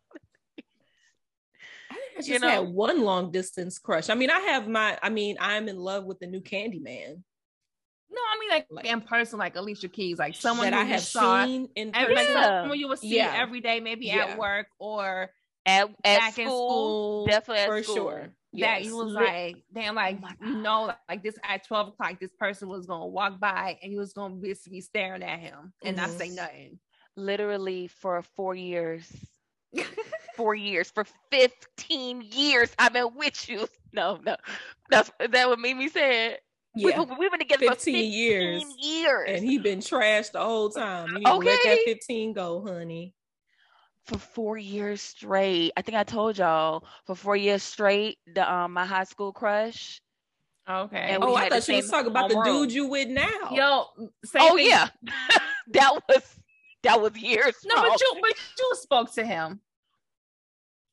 I 1.91 1.95
just 2.17 2.27
You 2.29 2.39
know? 2.39 2.49
had 2.49 2.67
one 2.67 3.01
long 3.03 3.31
distance 3.31 3.77
crush. 3.79 4.09
I 4.09 4.15
mean, 4.15 4.29
I 4.29 4.39
have 4.39 4.67
my. 4.67 4.97
I 5.01 5.09
mean, 5.09 5.37
I'm 5.39 5.69
in 5.69 5.77
love 5.77 6.05
with 6.05 6.19
the 6.19 6.27
new 6.27 6.41
Candyman 6.41 7.21
No, 8.09 8.21
I 8.21 8.39
mean 8.39 8.49
like, 8.49 8.67
Like- 8.71 8.85
in 8.85 9.01
person, 9.01 9.37
like 9.39 9.55
Alicia 9.55 9.89
Keys, 9.89 10.17
like 10.17 10.35
someone 10.35 10.71
that 10.71 10.75
who 10.75 10.81
I 10.81 10.85
have 10.85 11.01
saw 11.01 11.45
seen 11.45 11.69
in 11.75 11.91
every, 11.95 12.15
like 12.15 12.25
person. 12.27 12.41
Yeah. 12.41 12.61
someone 12.61 12.79
you 12.79 12.87
would 12.87 12.99
see 12.99 13.15
Yeah. 13.17 13.33
every 13.37 13.61
day, 13.61 13.79
maybe 13.79 14.07
Yeah. 14.07 14.25
at 14.25 14.37
work 14.39 14.67
or 14.79 15.29
At 15.67 15.89
at 16.03 16.19
back 16.19 16.33
school, 16.33 16.43
in 16.45 16.47
school. 16.49 17.25
definitely 17.27 17.61
at 17.63 17.67
for 17.67 17.83
school. 17.83 17.95
sure. 17.95 18.27
that 18.53 18.83
you 18.83 18.95
was 18.95 19.11
like, 19.13 19.57
damn, 19.73 19.95
like 19.95 20.19
my 20.21 20.33
you 20.41 20.55
know, 20.55 20.91
like 21.09 21.21
this 21.21 21.35
at 21.43 21.67
twelve 21.67 21.89
o'clock, 21.89 22.19
this 22.19 22.31
person 22.39 22.69
was 22.69 22.85
gonna 22.87 23.05
walk 23.05 23.39
by 23.39 23.77
and 23.83 23.91
you 23.91 23.99
was 23.99 24.13
gonna 24.13 24.35
be, 24.35 24.55
be 24.71 24.81
staring 24.81 25.21
at 25.23 25.39
him 25.39 25.73
and 25.83 25.97
not 25.97 26.09
say 26.11 26.29
Mhm. 26.29 26.35
nothing. 26.35 26.79
Literally 27.15 27.87
for 27.87 28.21
four 28.21 28.55
years. 28.55 29.05
Four 30.35 30.53
years. 30.55 30.89
For 30.91 31.03
fifteen 31.31 32.21
years, 32.21 32.69
I've 32.79 32.93
been 32.93 33.13
with 33.15 33.49
you. 33.49 33.67
No, 33.91 34.19
no, 34.23 34.35
that's 34.89 35.11
that 35.19 35.49
what 35.49 35.59
Mimi 35.59 35.89
said. 35.89 36.37
Yeah, 36.75 37.01
we, 37.01 37.15
we've 37.17 37.31
been 37.31 37.39
together 37.39 37.65
15 37.67 37.69
for 37.69 37.75
15 37.75 38.11
years. 38.11 38.63
years. 38.79 39.29
and 39.31 39.43
he 39.43 39.57
been 39.57 39.79
trashed 39.79 40.33
the 40.33 40.39
whole 40.39 40.69
time. 40.69 41.07
You 41.13 41.19
need 41.19 41.25
to 41.25 41.33
let 41.37 41.45
that 41.63 41.73
Okay. 41.73 41.83
15 41.85 42.33
go, 42.33 42.63
honey. 42.63 43.15
For 44.07 44.17
four 44.17 44.57
years 44.57 45.01
straight. 45.01 45.71
I 45.77 45.81
think 45.81 45.97
I 45.97 46.03
told 46.03 46.37
y'all 46.37 46.83
for 47.05 47.15
four 47.15 47.35
years 47.35 47.61
straight. 47.63 48.17
The 48.33 48.51
um 48.51 48.73
my 48.73 48.85
high 48.85 49.03
school 49.03 49.31
crush. 49.33 50.01
Okay. 50.69 50.97
And 50.97 51.23
Oh, 51.23 51.35
I 51.35 51.47
thought 51.49 51.67
you 51.67 51.75
was 51.77 51.89
talking 51.89 52.11
about 52.11 52.29
the 52.29 52.35
homeroom. 52.35 52.63
dude 52.63 52.73
you 52.73 52.87
with 52.87 53.07
now. 53.09 53.27
Yo, 53.51 53.85
same 54.25 54.41
Oh 54.41 54.55
thing- 54.57 54.67
yeah, 54.69 54.87
that 55.71 55.93
was 56.09 56.23
that 56.83 57.01
was 57.01 57.15
years. 57.17 57.55
No, 57.65 57.75
but 57.75 57.85
ago. 57.87 57.95
you 57.99 58.17
but 58.21 58.33
you 58.59 58.71
spoke 58.75 59.13
to 59.13 59.25
him. 59.25 59.61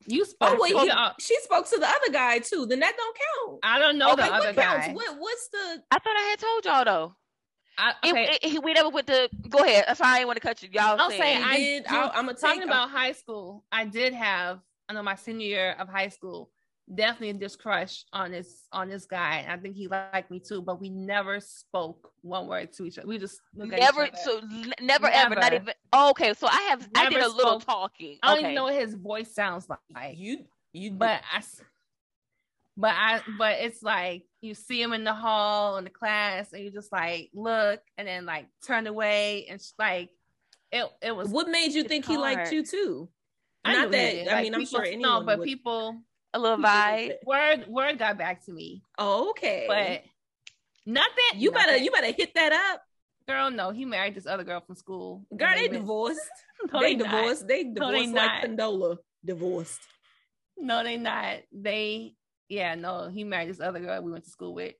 You 0.06 0.24
spoke 0.26 0.50
Oh 0.52 0.58
wait, 0.60 0.72
to 0.72 0.78
he- 0.80 1.22
she 1.24 1.36
spoke 1.40 1.68
to 1.70 1.78
the 1.78 1.86
other 1.88 2.12
guy 2.12 2.38
too. 2.38 2.66
Then 2.66 2.80
that 2.80 2.94
don't 2.96 3.16
count. 3.48 3.60
I 3.62 3.78
don't 3.78 3.96
know 3.98 4.12
Okay, 4.12 4.22
the 4.24 4.30
Like, 4.30 4.40
other 4.42 4.52
what 4.52 4.56
counts? 4.56 4.86
guy. 4.88 4.92
What, 4.92 5.16
what's 5.18 5.48
the? 5.48 5.82
I 5.90 5.98
thought 5.98 6.16
I 6.16 6.22
had 6.30 6.38
told 6.38 6.64
y'all 6.66 6.84
though. 6.84 7.16
I, 7.78 7.94
It- 8.04 8.10
okay. 8.12 8.38
it- 8.42 8.44
he- 8.50 8.58
we 8.58 8.72
never 8.72 8.88
went 8.88 9.06
to. 9.08 9.28
Go 9.48 9.58
ahead. 9.64 9.84
That's 9.88 10.00
why 10.00 10.08
I 10.08 10.14
didn't 10.18 10.28
want 10.28 10.36
to 10.40 10.46
cut 10.46 10.62
you. 10.62 10.68
Y'all 10.72 11.00
I'll 11.00 11.10
said 11.10 11.18
say 11.18 11.34
He 11.36 11.42
I 11.42 11.56
did. 11.56 11.84
do- 11.86 11.94
I'll- 11.96 12.12
I'ma 12.14 12.32
talking 12.32 12.60
take 12.60 12.68
about 12.68 12.90
high 12.90 13.12
school. 13.12 13.64
I 13.72 13.84
did 13.84 14.12
have, 14.14 14.60
I 14.88 14.92
know 14.92 15.02
my 15.02 15.14
senior 15.16 15.46
year 15.46 15.76
of 15.78 15.88
high 15.88 16.08
school, 16.08 16.50
definitely 16.94 17.32
this 17.38 17.56
crush 17.56 18.04
on 18.12 18.30
this 18.30 18.66
on 18.70 18.88
this 18.90 19.06
guy. 19.06 19.38
And 19.38 19.52
I 19.52 19.56
think 19.56 19.74
he 19.74 19.88
liked 19.88 20.30
me 20.30 20.38
too, 20.38 20.60
but 20.62 20.80
we 20.80 20.90
never 20.90 21.40
spoke 21.40 22.12
one 22.22 22.46
word 22.46 22.72
to 22.74 22.84
each 22.84 22.98
other. 22.98 23.08
We 23.08 23.18
just 23.18 23.40
look 23.54 23.68
at 23.72 23.78
each 23.78 23.80
never. 23.80 24.02
other. 24.02 24.16
So 24.22 24.38
n- 24.38 24.74
never, 24.80 25.06
ever. 25.08 25.34
Not 25.34 25.52
even. 25.54 25.74
Oh, 25.92 26.10
okay, 26.10 26.34
so 26.34 26.46
I 26.46 26.60
have. 26.70 26.86
I 26.94 27.04
did 27.08 27.14
Never 27.14 27.24
a 27.24 27.28
little 27.28 27.60
spoke. 27.60 27.64
talking. 27.64 28.18
I 28.22 28.34
don't 28.34 28.40
even 28.44 28.54
know 28.54 28.64
what 28.64 28.74
his 28.74 28.94
voice 28.94 29.34
sounds 29.34 29.66
like. 29.68 30.16
you 30.18 30.44
you 30.72 30.90
but 30.90 31.22
I, 31.32 31.38
s- 31.38 31.62
but 32.76 32.92
I, 32.94 33.20
but 33.38 33.58
it's 33.60 33.82
like 33.82 34.24
you 34.40 34.54
see 34.54 34.80
him 34.82 34.92
in 34.92 35.04
the 35.04 35.14
hall 35.14 35.76
in 35.78 35.84
the 35.84 35.90
class, 35.90 36.52
and 36.52 36.62
you 36.62 36.70
just 36.70 36.90
like 36.92 37.30
look, 37.34 37.80
and 37.98 38.06
then 38.08 38.26
like 38.26 38.46
turn 38.66 38.86
away, 38.86 39.46
and 39.48 39.56
it's 39.56 39.74
like 39.78 40.10
it, 40.72 40.86
it 41.02 41.14
was. 41.14 41.28
what 41.28 41.48
made 41.48 41.72
you 41.72 41.80
It's 41.82 41.88
think 41.88 42.04
he 42.06 42.16
liked 42.16 42.50
you 42.52 42.64
too? 42.64 43.08
I 43.64 43.72
Not 43.74 43.90
that 43.92 44.10
did. 44.12 44.28
I 44.28 44.32
Like, 44.34 44.42
mean 44.44 44.54
I'm 44.54 44.60
people- 44.60 44.78
sure 44.80 44.84
anyone 44.86 45.02
No, 45.02 45.22
but 45.24 45.38
would. 45.38 45.44
people 45.46 46.00
a 46.34 46.38
little 46.38 46.58
vibe. 46.58 47.14
word 47.24 47.66
word 47.68 47.98
got 47.98 48.18
back 48.18 48.44
to 48.46 48.52
me, 48.52 48.82
Oh, 48.98 49.30
okay. 49.30 49.64
but 49.68 50.02
nothing. 50.86 51.40
you 51.40 51.50
better 51.50 51.76
you 51.76 51.90
better 51.90 52.12
hit 52.12 52.34
that 52.34 52.52
up, 52.52 52.82
girl. 53.28 53.50
No, 53.50 53.70
he 53.70 53.84
married 53.84 54.14
this 54.14 54.26
other 54.26 54.44
girl 54.44 54.60
from 54.60 54.74
school. 54.74 55.24
girl. 55.36 55.54
They 55.54 55.62
went- 55.62 55.72
divorced. 55.74 56.20
No, 56.72 56.80
they 56.80 56.94
not. 56.94 57.10
divorced. 57.10 57.46
They 57.48 57.62
No, 57.64 57.90
they 57.92 58.06
divorced 58.06 58.14
like 58.14 58.48
not. 58.48 58.58
Condola. 58.58 58.96
divorced. 59.24 59.80
No, 60.56 60.82
they 60.82 60.96
not. 60.96 61.38
They 61.52 62.14
yeah, 62.48 62.74
no, 62.74 63.08
he 63.08 63.24
married 63.24 63.48
this 63.48 63.60
other 63.60 63.80
girl 63.80 64.02
we 64.02 64.12
went 64.12 64.24
to 64.24 64.30
school 64.30 64.54
with. 64.54 64.74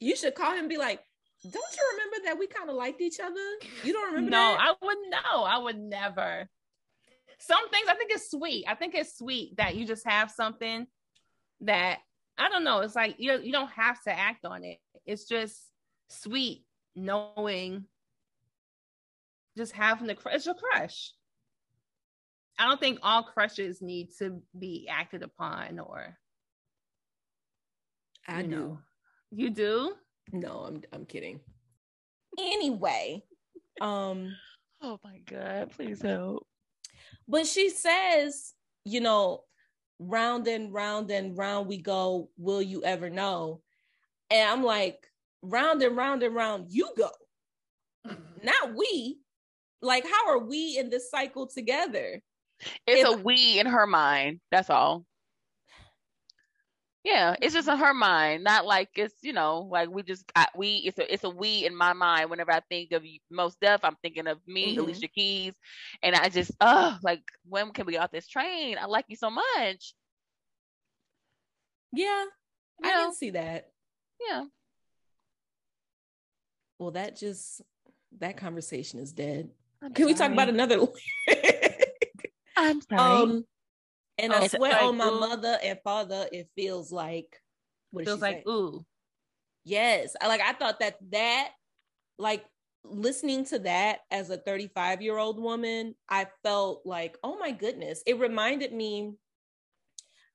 You 0.00 0.16
should 0.16 0.34
call 0.34 0.52
him 0.52 0.60
and 0.60 0.68
be 0.68 0.78
like, 0.78 1.00
don't 1.42 1.54
you 1.54 1.90
remember 1.92 2.16
that 2.24 2.38
we 2.38 2.46
kind 2.46 2.70
of 2.70 2.76
liked 2.76 3.00
each 3.00 3.20
other? 3.20 3.34
You 3.82 3.92
don't 3.92 4.14
remember 4.14 4.30
no, 4.30 4.52
that? 4.52 4.60
I 4.60 4.84
would 4.84 4.98
no, 5.08 5.42
I 5.44 5.58
would 5.58 5.78
never. 5.78 6.48
Some 7.38 7.68
things 7.68 7.86
I 7.88 7.94
think 7.94 8.10
it's 8.12 8.30
sweet. 8.30 8.64
I 8.66 8.74
think 8.74 8.94
it's 8.94 9.18
sweet 9.18 9.56
that 9.56 9.76
you 9.76 9.86
just 9.86 10.06
have 10.06 10.30
something 10.30 10.86
that 11.60 11.98
I 12.38 12.48
don't 12.48 12.64
know. 12.64 12.80
It's 12.80 12.96
like 12.96 13.16
you 13.18 13.38
you 13.40 13.52
don't 13.52 13.70
have 13.70 14.02
to 14.04 14.18
act 14.18 14.44
on 14.44 14.64
it. 14.64 14.78
It's 15.04 15.26
just 15.26 15.60
sweet 16.08 16.64
knowing 16.96 17.84
just 19.56 19.72
having 19.72 20.06
the 20.06 20.14
crush. 20.14 20.34
It's 20.36 20.46
your 20.46 20.54
crush. 20.54 21.12
I 22.58 22.68
don't 22.68 22.80
think 22.80 23.00
all 23.02 23.22
crushes 23.22 23.82
need 23.82 24.08
to 24.18 24.42
be 24.58 24.88
acted 24.90 25.22
upon 25.22 25.78
or 25.78 26.16
I 28.28 28.40
you 28.40 28.48
do. 28.48 28.50
know. 28.50 28.78
You 29.30 29.50
do? 29.50 29.94
No, 30.32 30.64
I'm 30.66 30.82
I'm 30.92 31.04
kidding. 31.04 31.40
Anyway, 32.38 33.22
um, 33.80 34.34
Oh 34.82 34.98
my 35.04 35.18
god, 35.26 35.70
please 35.70 36.02
help. 36.02 36.46
but 37.28 37.46
she 37.46 37.70
says, 37.70 38.54
you 38.84 39.00
know, 39.00 39.44
round 39.98 40.46
and 40.48 40.72
round 40.72 41.10
and 41.10 41.36
round 41.36 41.68
we 41.68 41.78
go. 41.78 42.28
Will 42.36 42.62
you 42.62 42.82
ever 42.84 43.08
know? 43.10 43.60
And 44.30 44.48
I'm 44.50 44.62
like, 44.64 45.06
round 45.42 45.82
and 45.82 45.96
round 45.96 46.22
and 46.22 46.34
round 46.34 46.66
you 46.70 46.90
go, 46.96 47.10
not 48.42 48.74
we. 48.74 49.18
Like, 49.82 50.04
how 50.06 50.28
are 50.30 50.38
we 50.38 50.78
in 50.78 50.88
this 50.90 51.10
cycle 51.10 51.46
together? 51.46 52.20
It's 52.86 53.08
If- 53.08 53.18
a 53.18 53.22
we 53.22 53.58
in 53.58 53.66
her 53.66 53.86
mind. 53.86 54.40
That's 54.50 54.70
all. 54.70 55.04
Yeah, 57.04 57.36
it's 57.42 57.52
just 57.52 57.68
in 57.68 57.76
her 57.76 57.92
mind, 57.92 58.44
not 58.44 58.64
like 58.64 58.88
it's 58.96 59.14
you 59.22 59.34
know 59.34 59.68
like 59.70 59.90
we 59.90 60.02
just 60.02 60.24
got 60.32 60.48
we. 60.56 60.76
It's 60.86 60.98
a 60.98 61.12
it's 61.12 61.24
a 61.24 61.28
we 61.28 61.66
in 61.66 61.76
my 61.76 61.92
mind. 61.92 62.30
Whenever 62.30 62.50
I 62.50 62.60
think 62.60 62.92
of 62.92 63.04
Mos 63.30 63.54
Def, 63.56 63.80
I'm 63.84 63.96
thinking 64.02 64.26
of 64.26 64.38
me, 64.46 64.74
Mhm. 64.74 64.78
Alicia 64.78 65.08
Keys, 65.08 65.54
and 66.02 66.16
I 66.16 66.30
just 66.30 66.52
oh 66.62 66.96
like 67.02 67.22
when 67.46 67.72
can 67.72 67.84
we 67.84 67.92
get 67.92 68.02
off 68.02 68.10
this 68.10 68.26
train? 68.26 68.78
I 68.80 68.86
like 68.86 69.04
you 69.08 69.16
so 69.16 69.28
much. 69.30 69.94
Yeah, 71.92 72.24
I 72.82 72.88
Yeah. 72.88 73.02
can 73.04 73.14
see 73.14 73.30
that. 73.30 73.70
Yeah, 74.26 74.44
Well, 76.78 76.92
that 76.92 77.16
just 77.16 77.60
that 78.18 78.36
conversation 78.38 78.98
is 78.98 79.12
dead. 79.12 79.50
I'm 79.82 79.92
Can 79.92 80.06
we 80.06 80.14
talk 80.14 80.32
about 80.32 80.48
another? 80.48 80.78
I'm 82.56 82.80
sorry. 82.80 83.22
um, 83.22 83.44
and 84.18 84.32
I 84.32 84.44
Oh, 84.44 84.48
swear 84.48 84.72
like, 84.72 84.82
on 84.82 84.96
my 84.96 85.10
ooh. 85.10 85.20
mother 85.20 85.58
and 85.62 85.78
father, 85.82 86.28
it 86.32 86.48
feels 86.56 86.92
like 86.92 87.40
what 87.90 88.04
Feels 88.04 88.20
like 88.20 88.38
say? 88.38 88.50
ooh. 88.50 88.84
Yes, 89.64 90.14
I 90.20 90.28
like. 90.28 90.40
I 90.40 90.52
thought 90.52 90.80
that 90.80 90.98
that 91.10 91.50
like 92.18 92.44
listening 92.84 93.44
to 93.46 93.58
that 93.60 94.00
as 94.10 94.30
a 94.30 94.36
35 94.36 95.00
year 95.02 95.16
old 95.16 95.40
woman, 95.40 95.94
I 96.08 96.26
felt 96.42 96.82
like, 96.84 97.16
oh 97.24 97.38
my 97.38 97.50
goodness, 97.50 98.02
it 98.06 98.18
reminded 98.18 98.72
me. 98.72 99.14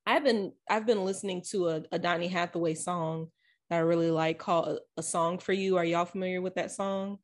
I've 0.05 0.23
been 0.23 0.53
I've 0.69 0.85
been 0.87 1.05
listening 1.05 1.43
to 1.51 1.69
a, 1.69 1.83
a 1.91 1.99
Donny 1.99 2.27
Hathaway 2.27 2.73
song 2.73 3.27
that 3.69 3.77
I 3.77 3.79
really 3.79 4.09
like 4.09 4.39
called 4.39 4.67
a, 4.67 4.79
a 4.97 5.03
Song 5.03 5.37
for 5.37 5.53
You. 5.53 5.77
Are 5.77 5.85
y'all 5.85 6.05
familiar 6.05 6.41
with 6.41 6.55
that 6.55 6.71
song? 6.71 7.19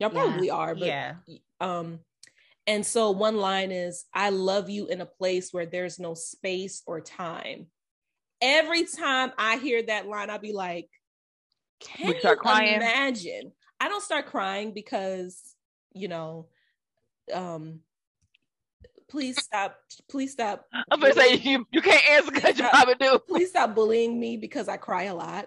Y'all 0.00 0.10
Yeah. 0.10 0.24
probably 0.24 0.50
are, 0.50 0.74
but 0.74 0.86
yeah. 0.86 1.14
um 1.60 2.00
and 2.70 2.86
so 2.86 3.10
one 3.10 3.36
line 3.36 3.72
is 3.72 4.04
i 4.14 4.30
love 4.30 4.70
you 4.70 4.86
in 4.86 5.00
a 5.00 5.06
place 5.06 5.52
where 5.52 5.66
there's 5.66 5.98
no 5.98 6.14
space 6.14 6.82
or 6.86 7.00
time 7.00 7.66
every 8.40 8.84
time 8.84 9.32
i 9.36 9.56
hear 9.56 9.82
that 9.82 10.06
line 10.06 10.30
i'll 10.30 10.38
be 10.38 10.52
like 10.52 10.88
can 11.80 12.14
you 12.14 12.76
imagine 12.76 13.52
i 13.80 13.88
don't 13.88 14.02
start 14.02 14.26
crying 14.26 14.72
because 14.72 15.54
you 15.92 16.06
know 16.06 16.46
um 17.34 17.80
please 19.08 19.42
stop 19.42 19.76
please 20.08 20.30
stop 20.30 20.64
I'm 20.90 21.00
gonna 21.00 21.14
say 21.14 21.34
you 21.34 21.66
you 21.72 21.82
can't 21.82 22.08
answer 22.08 22.30
because 22.30 22.58
you 22.58 22.68
probably 22.68 22.94
do. 22.94 23.18
please 23.28 23.50
stop 23.50 23.74
bullying 23.74 24.18
me 24.20 24.36
because 24.36 24.68
i 24.68 24.76
cry 24.76 25.04
a 25.04 25.14
lot 25.14 25.46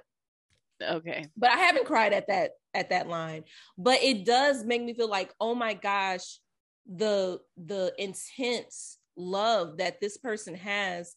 Okay. 0.81 1.27
but 1.37 1.49
I 1.49 1.57
haven't 1.57 1.85
cried 1.85 2.13
at 2.13 2.27
that 2.27 2.51
at 2.73 2.89
that 2.89 3.07
line. 3.07 3.43
But 3.77 4.03
it 4.03 4.25
does 4.25 4.63
make 4.65 4.83
me 4.83 4.93
feel 4.93 5.09
like, 5.09 5.31
oh 5.39 5.55
my 5.55 5.73
gosh, 5.73 6.39
the 6.85 7.39
the 7.57 7.93
intense 7.97 8.97
love 9.15 9.77
that 9.77 10.01
this 10.01 10.17
person 10.17 10.55
has 10.55 11.15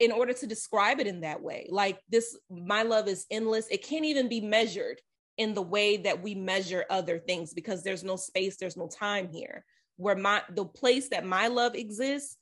in 0.00 0.10
order 0.10 0.32
to 0.32 0.46
describe 0.46 0.98
it 0.98 1.06
in 1.06 1.20
that 1.20 1.42
way. 1.42 1.68
Like 1.70 2.00
this, 2.08 2.36
my 2.50 2.82
love 2.82 3.06
is 3.06 3.26
endless. 3.30 3.68
It 3.70 3.84
can't 3.84 4.06
even 4.06 4.28
be 4.28 4.40
measured 4.40 5.00
in 5.36 5.54
the 5.54 5.62
way 5.62 5.98
that 5.98 6.22
we 6.22 6.34
measure 6.34 6.86
other 6.90 7.18
things 7.18 7.52
because 7.54 7.84
there's 7.84 8.02
no 8.02 8.16
space, 8.16 8.56
there's 8.56 8.78
no 8.78 8.88
time 8.88 9.28
here. 9.30 9.64
Where 9.96 10.16
my 10.16 10.42
the 10.50 10.64
place 10.64 11.10
that 11.10 11.26
my 11.26 11.48
love 11.48 11.74
exists, 11.74 12.38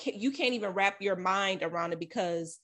ca- 0.00 0.16
you 0.16 0.30
can't 0.30 0.54
even 0.54 0.70
wrap 0.70 1.00
your 1.00 1.16
mind 1.16 1.62
around 1.62 1.94
it 1.94 1.98
because 1.98 2.58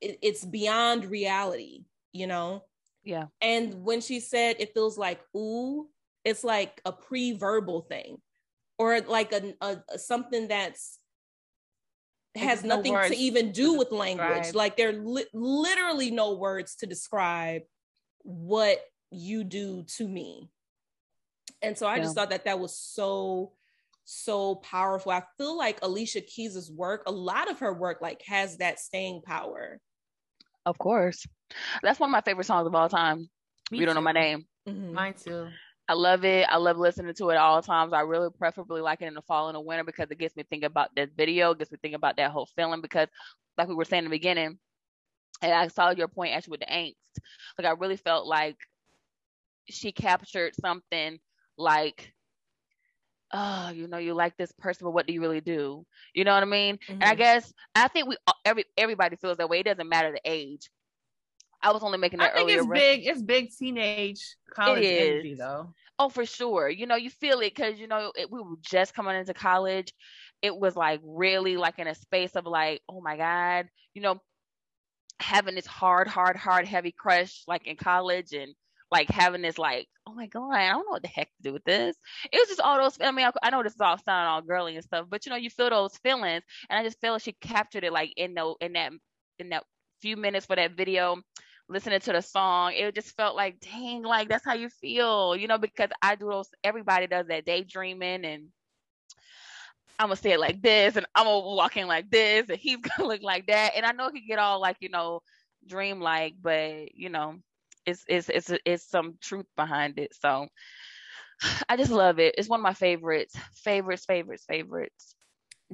it, 0.00 0.18
it's 0.22 0.44
beyond 0.44 1.06
reality, 1.06 1.84
you 2.12 2.28
know? 2.28 2.62
Yeah. 3.02 3.26
And 3.40 3.84
when 3.84 4.00
she 4.00 4.20
said 4.20 4.56
it 4.60 4.72
feels 4.72 4.96
like 4.96 5.20
ooh, 5.36 5.88
it's 6.24 6.44
like 6.44 6.80
a 6.84 6.92
pre-verbal 6.92 7.82
thing, 7.82 8.18
or 8.78 9.00
like 9.00 9.32
a, 9.32 9.54
a 9.60 9.98
something 9.98 10.48
that's 10.48 10.98
has 12.36 12.62
there's 12.62 12.64
no 12.64 12.76
nothing 12.76 12.92
words 12.92 13.10
to 13.10 13.16
even 13.16 13.52
do 13.52 13.72
to 13.72 13.78
with 13.78 13.92
language. 13.92 14.54
Like 14.54 14.76
there 14.76 14.92
li- 14.92 15.26
literally 15.32 16.10
no 16.10 16.34
words 16.34 16.76
to 16.76 16.86
describe 16.86 17.62
what 18.22 18.78
you 19.10 19.44
do 19.44 19.84
to 19.96 20.08
me. 20.08 20.50
And 21.62 21.78
so 21.78 21.86
I 21.86 21.98
just 21.98 22.14
thought 22.14 22.30
that 22.30 22.44
that 22.44 22.58
was 22.58 22.76
so 22.76 23.52
so 24.04 24.56
powerful. 24.56 25.12
I 25.12 25.22
feel 25.38 25.56
like 25.56 25.78
Alicia 25.82 26.20
Keys's 26.20 26.70
work, 26.70 27.04
a 27.06 27.12
lot 27.12 27.50
of 27.50 27.60
her 27.60 27.72
work 27.72 28.02
like 28.02 28.22
has 28.26 28.58
that 28.58 28.78
staying 28.78 29.22
power. 29.22 29.80
Of 30.66 30.78
course. 30.78 31.26
That's 31.82 32.00
one 32.00 32.10
of 32.10 32.12
my 32.12 32.20
favorite 32.20 32.44
songs 32.44 32.66
of 32.66 32.74
all 32.74 32.88
time. 32.88 33.30
Me 33.70 33.78
you 33.78 33.86
don't 33.86 33.94
know 33.94 34.00
my 34.00 34.12
too. 34.12 34.18
name. 34.18 34.46
Mhm. 34.68 34.92
Mine 34.92 35.14
too. 35.14 35.48
I 35.88 35.94
love 35.94 36.24
it. 36.24 36.46
I 36.48 36.56
love 36.56 36.78
listening 36.78 37.14
to 37.14 37.30
it 37.30 37.36
all 37.36 37.62
times. 37.62 37.92
I 37.92 38.00
really 38.00 38.30
preferably 38.30 38.80
like 38.80 39.02
it 39.02 39.06
in 39.06 39.14
the 39.14 39.22
fall 39.22 39.48
and 39.48 39.56
the 39.56 39.60
winter 39.60 39.84
because 39.84 40.10
it 40.10 40.18
gets 40.18 40.36
me 40.36 40.42
thinking 40.42 40.66
about 40.66 40.94
that 40.96 41.10
video, 41.16 41.54
gets 41.54 41.70
me 41.70 41.78
thinking 41.80 41.96
about 41.96 42.16
that 42.16 42.30
whole 42.30 42.46
feeling 42.46 42.80
because 42.80 43.08
like 43.56 43.68
we 43.68 43.74
were 43.74 43.84
saying 43.84 44.04
in 44.04 44.10
the 44.10 44.16
beginning, 44.16 44.58
and 45.42 45.52
I 45.52 45.68
saw 45.68 45.90
your 45.90 46.08
point 46.08 46.34
actually 46.34 46.52
with 46.52 46.60
the 46.60 46.66
angst. 46.66 47.18
Like 47.58 47.66
I 47.66 47.72
really 47.72 47.96
felt 47.96 48.26
like 48.26 48.56
she 49.68 49.92
captured 49.92 50.54
something 50.54 51.18
like 51.56 52.14
oh, 53.32 53.70
you 53.70 53.86
know, 53.88 53.98
you 53.98 54.14
like 54.14 54.36
this 54.36 54.52
person, 54.52 54.84
but 54.86 54.92
what 54.92 55.06
do 55.06 55.12
you 55.12 55.20
really 55.20 55.40
do? 55.40 55.84
You 56.14 56.24
know 56.24 56.34
what 56.34 56.42
I 56.42 56.46
mean? 56.46 56.78
And 57.00 57.10
I 57.10 57.14
Mhm. 57.14 57.16
guess 57.16 57.52
I 57.74 57.88
think 57.88 58.08
we 58.08 58.16
every 58.44 58.64
everybody 58.76 59.16
feels 59.16 59.38
that 59.38 59.48
way. 59.48 59.60
It 59.60 59.64
doesn't 59.64 59.88
matter 59.88 60.12
the 60.12 60.20
age. 60.24 60.70
I 61.64 61.72
was 61.72 61.82
only 61.82 61.96
making 61.96 62.18
that 62.18 62.32
I 62.32 62.36
think 62.36 62.50
earlier. 62.50 62.60
it's 62.60 62.68
big. 62.68 63.06
It's 63.06 63.22
big 63.22 63.50
teenage 63.50 64.36
college 64.54 64.84
energy 64.84 65.34
though. 65.34 65.72
Oh, 65.98 66.10
for 66.10 66.26
sure. 66.26 66.68
You 66.68 66.86
know, 66.86 66.96
you 66.96 67.08
feel 67.08 67.40
it 67.40 67.54
because 67.54 67.78
you 67.80 67.88
know 67.88 68.12
it, 68.14 68.30
we 68.30 68.40
were 68.40 68.56
just 68.60 68.94
coming 68.94 69.16
into 69.16 69.32
college. 69.32 69.92
It 70.42 70.54
was 70.54 70.76
like 70.76 71.00
really 71.02 71.56
like 71.56 71.78
in 71.78 71.86
a 71.86 71.94
space 71.94 72.32
of 72.36 72.44
like, 72.44 72.82
oh 72.86 73.00
my 73.00 73.16
god, 73.16 73.68
you 73.94 74.02
know, 74.02 74.20
having 75.20 75.54
this 75.54 75.66
hard, 75.66 76.06
hard, 76.06 76.36
hard, 76.36 76.66
heavy 76.66 76.92
crush 76.92 77.44
like 77.48 77.66
in 77.66 77.76
college 77.76 78.34
and 78.34 78.54
like 78.90 79.08
having 79.08 79.40
this 79.40 79.56
like, 79.56 79.88
oh 80.06 80.12
my 80.12 80.26
god, 80.26 80.52
I 80.52 80.68
don't 80.68 80.84
know 80.84 80.90
what 80.90 81.02
the 81.02 81.08
heck 81.08 81.28
to 81.28 81.42
do 81.42 81.52
with 81.54 81.64
this. 81.64 81.96
It 82.30 82.36
was 82.36 82.48
just 82.48 82.60
all 82.60 82.76
those. 82.76 82.98
I 83.00 83.10
mean, 83.10 83.24
I, 83.24 83.32
I 83.42 83.48
know 83.48 83.62
this 83.62 83.74
is 83.74 83.80
all 83.80 83.96
sounding 83.96 84.28
all 84.28 84.42
girly 84.42 84.74
and 84.74 84.84
stuff, 84.84 85.06
but 85.08 85.24
you 85.24 85.30
know, 85.30 85.36
you 85.36 85.48
feel 85.48 85.70
those 85.70 85.96
feelings, 85.96 86.42
and 86.68 86.78
I 86.78 86.82
just 86.82 87.00
feel 87.00 87.14
like 87.14 87.22
she 87.22 87.32
captured 87.32 87.84
it 87.84 87.92
like 87.92 88.12
in 88.18 88.34
the 88.34 88.54
in 88.60 88.74
that 88.74 88.92
in 89.38 89.48
that 89.48 89.64
few 90.02 90.18
minutes 90.18 90.44
for 90.44 90.56
that 90.56 90.76
video 90.76 91.22
listening 91.68 92.00
to 92.00 92.12
the 92.12 92.20
song, 92.20 92.72
it 92.74 92.94
just 92.94 93.16
felt 93.16 93.36
like, 93.36 93.60
dang, 93.60 94.02
like 94.02 94.28
that's 94.28 94.44
how 94.44 94.54
you 94.54 94.68
feel, 94.68 95.36
you 95.36 95.48
know, 95.48 95.58
because 95.58 95.90
I 96.02 96.14
do 96.14 96.28
those, 96.28 96.48
everybody 96.62 97.06
does 97.06 97.26
that 97.28 97.44
daydreaming 97.44 98.24
and 98.24 98.48
I'm 99.98 100.08
gonna 100.08 100.16
say 100.16 100.32
it 100.32 100.40
like 100.40 100.60
this 100.60 100.96
and 100.96 101.06
I'm 101.14 101.24
gonna 101.24 101.46
walk 101.54 101.76
in 101.76 101.86
like 101.86 102.10
this 102.10 102.48
and 102.48 102.58
he's 102.60 102.78
gonna 102.78 103.08
look 103.08 103.22
like 103.22 103.46
that. 103.46 103.72
And 103.76 103.86
I 103.86 103.92
know 103.92 104.06
it 104.08 104.12
could 104.12 104.26
get 104.28 104.38
all 104.38 104.60
like, 104.60 104.76
you 104.80 104.88
know, 104.88 105.20
dream 105.66 106.00
like, 106.00 106.34
but 106.40 106.94
you 106.94 107.08
know, 107.08 107.36
it's 107.86 108.04
it's 108.08 108.28
it's 108.28 108.52
it's 108.64 108.88
some 108.88 109.16
truth 109.20 109.46
behind 109.56 109.98
it. 109.98 110.14
So 110.20 110.48
I 111.68 111.76
just 111.76 111.90
love 111.90 112.18
it. 112.18 112.34
It's 112.36 112.48
one 112.48 112.60
of 112.60 112.64
my 112.64 112.74
favorites, 112.74 113.36
favorites, 113.54 114.04
favorites, 114.04 114.44
favorites. 114.48 115.14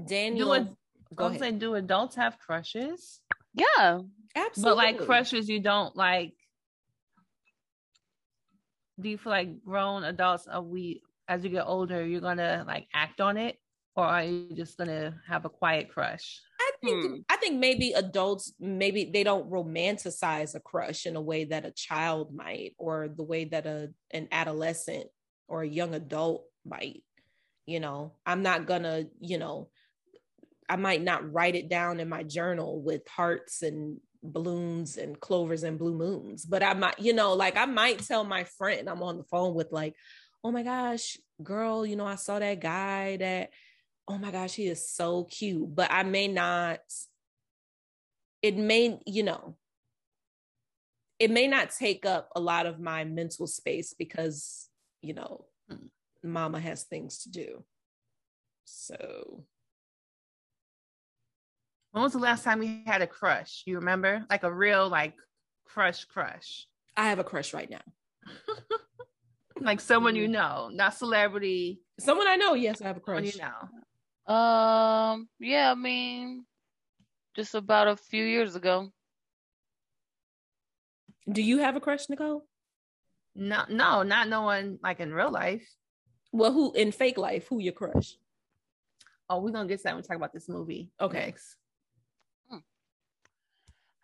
Daniel, 0.06 0.52
it- 0.52 0.68
go 1.14 1.26
ahead. 1.26 1.40
saying, 1.40 1.58
do 1.58 1.74
adults 1.74 2.14
have 2.16 2.38
crushes? 2.38 3.20
Yeah. 3.54 4.00
Absolutely. 4.34 4.62
But 4.62 4.76
like 4.76 4.98
crushes, 5.06 5.48
you 5.48 5.60
don't 5.60 5.96
like. 5.96 6.34
Do 9.00 9.08
you 9.08 9.18
feel 9.18 9.32
like 9.32 9.64
grown 9.64 10.04
adults 10.04 10.46
are 10.46 10.62
we 10.62 11.02
as 11.28 11.44
you 11.44 11.50
get 11.50 11.66
older, 11.66 12.04
you're 12.04 12.20
gonna 12.20 12.64
like 12.66 12.88
act 12.92 13.20
on 13.20 13.36
it? 13.36 13.58
or 13.96 14.04
are 14.04 14.22
you 14.22 14.54
just 14.54 14.78
gonna 14.78 15.20
have 15.26 15.44
a 15.44 15.50
quiet 15.50 15.90
crush? 15.90 16.40
I 16.60 16.70
think 16.82 17.04
Hmm. 17.04 17.16
I 17.28 17.36
think 17.36 17.58
maybe 17.58 17.92
adults 17.92 18.52
maybe 18.60 19.10
they 19.12 19.24
don't 19.24 19.50
romanticize 19.50 20.54
a 20.54 20.60
crush 20.60 21.06
in 21.06 21.16
a 21.16 21.20
way 21.20 21.44
that 21.44 21.66
a 21.66 21.72
child 21.72 22.32
might 22.32 22.74
or 22.78 23.08
the 23.08 23.24
way 23.24 23.44
that 23.46 23.66
a 23.66 23.92
an 24.12 24.28
adolescent 24.30 25.08
or 25.48 25.62
a 25.62 25.68
young 25.68 25.94
adult 25.94 26.46
might. 26.64 27.02
You 27.66 27.80
know, 27.80 28.16
I'm 28.26 28.42
not 28.42 28.66
gonna, 28.66 29.04
you 29.20 29.38
know, 29.38 29.70
I 30.70 30.76
might 30.76 31.02
not 31.02 31.30
write 31.32 31.56
it 31.56 31.68
down 31.68 32.00
in 32.00 32.08
my 32.08 32.22
journal 32.22 32.80
with 32.80 33.06
hearts 33.08 33.62
and 33.62 34.00
balloons 34.22 34.96
and 34.96 35.18
clovers 35.18 35.62
and 35.64 35.78
blue 35.78 35.94
moons, 35.94 36.46
but 36.46 36.62
I 36.62 36.74
might, 36.74 36.98
you 36.98 37.12
know, 37.12 37.34
like 37.34 37.56
I 37.56 37.66
might 37.66 37.98
tell 38.00 38.24
my 38.24 38.44
friend 38.44 38.88
I'm 38.88 39.02
on 39.02 39.18
the 39.18 39.24
phone 39.24 39.54
with 39.54 39.72
like, 39.72 39.94
"Oh 40.44 40.52
my 40.52 40.62
gosh, 40.62 41.18
girl, 41.42 41.84
you 41.84 41.96
know, 41.96 42.06
I 42.06 42.14
saw 42.16 42.38
that 42.38 42.60
guy 42.60 43.16
that 43.18 43.50
oh 44.10 44.18
my 44.18 44.32
gosh, 44.32 44.54
he 44.54 44.66
is 44.66 44.90
so 44.90 45.24
cute. 45.24 45.72
But 45.74 45.90
I 45.92 46.02
may 46.02 46.26
not, 46.26 46.80
it 48.42 48.56
may, 48.56 48.98
you 49.06 49.22
know, 49.22 49.56
it 51.20 51.30
may 51.30 51.46
not 51.46 51.70
take 51.70 52.04
up 52.04 52.28
a 52.34 52.40
lot 52.40 52.66
of 52.66 52.80
my 52.80 53.04
mental 53.04 53.46
space 53.46 53.94
because, 53.96 54.68
you 55.00 55.14
know, 55.14 55.46
Hmm. 55.68 55.86
mama 56.24 56.58
has 56.58 56.82
things 56.82 57.22
to 57.22 57.30
do. 57.30 57.64
So 58.64 59.44
When 61.92 62.02
was 62.02 62.12
the 62.12 62.18
last 62.18 62.44
time 62.44 62.62
you 62.62 62.82
had 62.86 63.02
a 63.02 63.06
crush? 63.06 63.62
You 63.66 63.76
remember? 63.76 64.24
Like 64.30 64.44
a 64.44 64.52
real 64.52 64.88
like 64.88 65.14
crush 65.64 66.04
crush. 66.04 66.66
I 66.96 67.08
have 67.08 67.18
a 67.18 67.24
crush 67.24 67.54
right 67.54 67.70
now. 67.70 67.82
Like 69.62 69.80
someone 69.80 70.16
you 70.16 70.26
know, 70.26 70.70
not 70.72 70.94
celebrity, 70.94 71.82
Someone 71.98 72.26
I 72.26 72.36
know, 72.36 72.54
yes, 72.54 72.80
I 72.80 72.86
have 72.86 72.96
a 72.96 73.00
someone 73.04 73.24
crush. 73.24 73.34
you 73.34 73.42
know. 73.42 74.34
Um, 74.34 75.28
yeah, 75.38 75.70
I 75.70 75.74
mean, 75.74 76.46
just 77.36 77.54
about 77.54 77.88
a 77.88 77.96
few 77.96 78.24
years 78.24 78.56
ago. 78.56 78.90
Do 81.30 81.42
you 81.42 81.58
have 81.58 81.76
a 81.76 81.80
crush, 81.80 82.08
Nicole? 82.08 82.46
No, 83.34 83.64
no, 83.68 84.02
not 84.02 84.28
no 84.28 84.42
one 84.42 84.78
like 84.82 85.00
in 85.00 85.12
real 85.12 85.30
life. 85.30 85.68
Well, 86.32 86.52
who 86.52 86.72
in 86.72 86.90
fake 86.90 87.18
life, 87.18 87.46
who 87.48 87.60
your 87.60 87.74
crush? 87.74 88.16
Oh, 89.28 89.40
we're 89.40 89.50
gonna 89.50 89.68
get 89.68 89.78
to 89.78 89.82
that 89.84 89.94
when 89.94 90.02
we 90.02 90.06
talk 90.08 90.16
about 90.16 90.32
this 90.32 90.48
movie. 90.48 90.90
Okay. 91.00 91.26
next. 91.26 91.56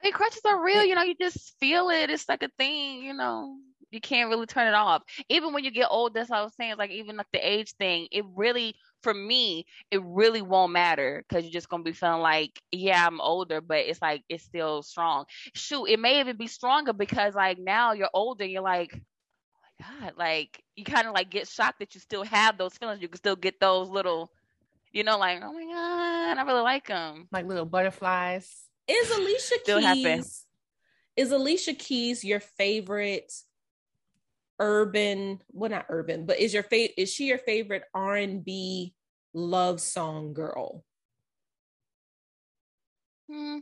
Hey, 0.07 0.13
crushes 0.13 0.43
are 0.45 0.63
real, 0.63 0.85
you 0.85 0.95
know, 0.95 1.03
you 1.03 1.17
just 1.21 1.59
feel 1.59 1.91
it. 1.91 2.11
It's 2.11 2.29
like 2.29 2.45
a 2.45 2.51
thing, 2.59 3.03
you 3.03 3.13
know. 3.13 3.57
You 3.91 4.01
can't 4.01 4.31
really 4.31 4.47
turn 4.47 4.69
it 4.69 4.75
off. 4.75 5.03
Even 5.29 5.53
when 5.53 5.65
you 5.65 5.73
get 5.73 5.89
old, 5.91 6.15
that's 6.15 6.31
what 6.31 6.39
I 6.39 6.45
was 6.45 6.55
saying. 6.55 6.71
It's 6.71 6.79
like 6.79 6.93
even 6.93 7.17
like 7.17 7.27
the 7.33 7.41
age 7.41 7.73
thing, 7.73 8.07
it 8.13 8.25
really 8.37 8.77
for 9.03 9.13
me, 9.13 9.67
it 9.91 10.01
really 10.05 10.43
won't 10.43 10.71
matter 10.71 11.25
because 11.29 11.43
you're 11.43 11.53
just 11.53 11.69
gonna 11.69 11.83
be 11.83 11.91
feeling 11.91 12.21
like, 12.21 12.53
yeah, 12.71 13.05
I'm 13.05 13.21
older, 13.21 13.61
but 13.61 13.79
it's 13.79 14.01
like 14.01 14.23
it's 14.29 14.45
still 14.45 14.85
strong. 14.85 15.25
Shoot, 15.57 15.87
it 15.87 15.99
may 15.99 16.21
even 16.21 16.37
be 16.37 16.47
stronger 16.47 16.93
because 16.93 17.35
like 17.35 17.59
now 17.59 17.93
you're 17.93 18.09
older, 18.15 18.45
you're 18.45 18.63
like, 18.63 18.93
oh 18.95 19.89
my 19.91 20.07
God, 20.07 20.13
like 20.17 20.63
you 20.77 20.85
kind 20.85 21.09
of 21.09 21.15
like 21.15 21.31
get 21.31 21.49
shocked 21.49 21.81
that 21.81 21.97
you 21.97 22.01
still 22.01 22.23
have 22.23 22.59
those 22.59 22.75
feelings. 22.75 23.03
You 23.03 23.09
can 23.09 23.19
still 23.19 23.35
get 23.35 23.59
those 23.59 23.89
little, 23.89 24.31
you 24.93 25.03
know, 25.03 25.19
like, 25.19 25.41
oh 25.43 25.53
my 25.53 25.65
God, 25.65 26.39
I 26.39 26.43
really 26.47 26.63
like 26.63 26.87
them. 26.87 27.27
Like 27.33 27.47
little 27.47 27.67
butterflies. 27.67 28.66
Is 28.89 29.11
Alicia 29.11 29.55
Still 29.63 29.81
happen. 29.81 30.19
Keys 30.19 30.47
is 31.17 31.33
Alicia 31.33 31.75
Keys 31.75 32.25
your 32.25 32.41
favorite 32.41 33.33
urban 34.59 35.41
well 35.53 35.71
not 35.71 35.87
urban 35.89 36.25
but 36.25 36.39
is 36.39 36.55
your 36.55 36.63
favorite 36.63 36.95
is 36.97 37.13
she 37.13 37.27
your 37.27 37.39
favorite 37.39 37.83
R&B 37.95 38.95
love 39.35 39.81
song 39.81 40.33
girl 40.33 40.83
Hmm, 43.29 43.59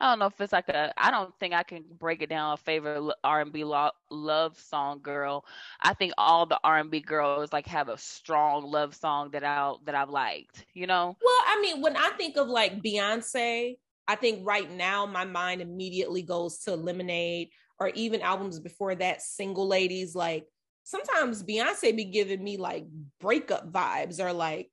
I 0.00 0.10
don't 0.10 0.18
know 0.18 0.26
if 0.26 0.40
it's 0.40 0.52
like 0.52 0.68
a. 0.68 0.92
I 0.96 1.10
don't 1.10 1.32
think 1.38 1.54
I 1.54 1.62
can 1.62 1.84
break 1.98 2.20
it 2.20 2.28
down 2.28 2.52
a 2.52 2.56
favorite 2.56 3.14
R&B 3.22 3.62
lo- 3.62 3.92
love 4.10 4.58
song 4.58 5.00
girl. 5.00 5.44
I 5.80 5.94
think 5.94 6.12
all 6.18 6.46
the 6.46 6.58
R&B 6.64 7.00
girls 7.00 7.52
like 7.52 7.66
have 7.68 7.88
a 7.88 7.96
strong 7.96 8.64
love 8.64 8.94
song 8.94 9.30
that 9.30 9.44
I 9.44 9.72
that 9.84 9.94
I've 9.94 10.10
liked. 10.10 10.66
You 10.74 10.88
know? 10.88 11.16
well 11.22 11.40
I 11.46 11.60
mean 11.60 11.80
when 11.80 11.96
I 11.96 12.10
think 12.18 12.36
of 12.36 12.48
like 12.48 12.82
Beyonce 12.82 13.76
I 14.06 14.16
think 14.16 14.46
right 14.46 14.70
now 14.70 15.06
my 15.06 15.24
mind 15.24 15.60
immediately 15.60 16.22
goes 16.22 16.58
to 16.60 16.76
Lemonade 16.76 17.48
or 17.78 17.88
even 17.88 18.20
albums 18.20 18.60
before 18.60 18.94
that 18.94 19.22
single 19.22 19.66
ladies 19.66 20.14
like 20.14 20.46
sometimes 20.84 21.42
Beyonce 21.42 21.96
be 21.96 22.04
giving 22.04 22.42
me 22.42 22.56
like 22.56 22.84
breakup 23.20 23.72
vibes 23.72 24.20
or 24.20 24.32
like 24.32 24.70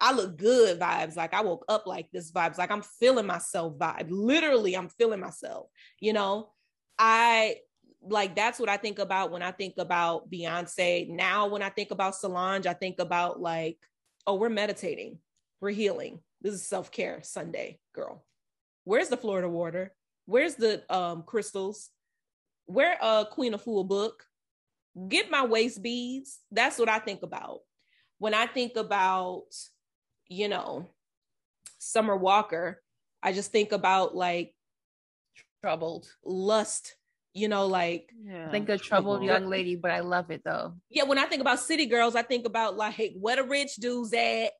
I 0.00 0.12
look 0.12 0.36
good 0.36 0.78
vibes. 0.78 1.16
Like 1.16 1.32
I 1.32 1.42
woke 1.42 1.64
up 1.68 1.86
like 1.86 2.10
this 2.12 2.30
vibes. 2.30 2.58
Like 2.58 2.70
I'm 2.70 2.82
feeling 2.82 3.26
myself 3.26 3.78
vibe. 3.78 4.08
Literally, 4.10 4.76
I'm 4.76 4.88
feeling 4.88 5.20
myself. 5.20 5.68
You 6.00 6.12
know, 6.12 6.50
I 6.98 7.56
like 8.02 8.36
that's 8.36 8.60
what 8.60 8.68
I 8.68 8.76
think 8.76 8.98
about 8.98 9.30
when 9.30 9.42
I 9.42 9.52
think 9.52 9.74
about 9.78 10.30
Beyonce. 10.30 11.08
Now, 11.08 11.46
when 11.46 11.62
I 11.62 11.70
think 11.70 11.90
about 11.90 12.16
Solange, 12.16 12.66
I 12.66 12.74
think 12.74 12.98
about 12.98 13.40
like, 13.40 13.78
oh, 14.26 14.34
we're 14.34 14.48
meditating, 14.50 15.18
we're 15.60 15.70
healing. 15.70 16.20
This 16.42 16.54
is 16.54 16.66
self 16.66 16.90
care 16.90 17.20
Sunday, 17.22 17.78
girl. 17.94 18.24
Where's 18.84 19.08
the 19.08 19.16
Florida 19.16 19.48
water? 19.48 19.92
Where's 20.26 20.54
the 20.54 20.82
um 20.94 21.22
crystals? 21.26 21.90
Where 22.66 22.96
uh 23.00 23.24
Queen 23.26 23.52
Afua 23.54 23.86
book? 23.86 24.24
Get 25.08 25.30
my 25.30 25.44
waist 25.44 25.82
beads. 25.82 26.40
That's 26.52 26.78
what 26.78 26.88
I 26.88 26.98
think 26.98 27.22
about 27.22 27.60
when 28.18 28.32
I 28.34 28.46
think 28.46 28.76
about 28.76 29.44
you 30.28 30.48
know, 30.48 30.88
Summer 31.78 32.16
Walker, 32.16 32.82
I 33.22 33.32
just 33.32 33.52
think 33.52 33.72
about 33.72 34.14
like 34.16 34.54
Troubled. 35.62 36.06
lust, 36.24 36.96
you 37.34 37.48
know, 37.48 37.66
like, 37.66 38.10
Yeah. 38.22 38.48
I 38.48 38.50
think 38.50 38.68
a 38.70 38.78
troubled 38.78 39.20
Troubled. 39.20 39.24
young 39.24 39.46
lady, 39.50 39.76
but 39.76 39.90
I 39.90 40.00
love 40.00 40.30
it 40.30 40.42
though. 40.44 40.74
yeah, 40.90 41.04
when 41.04 41.18
I 41.18 41.24
think 41.26 41.40
about 41.42 41.58
city 41.60 41.86
girls, 41.86 42.16
I 42.16 42.22
think 42.22 42.46
about 42.46 42.76
like 42.76 43.12
where 43.18 43.36
the 43.36 43.44
rich 43.44 43.76
dudes 43.76 44.12
at. 44.14 44.52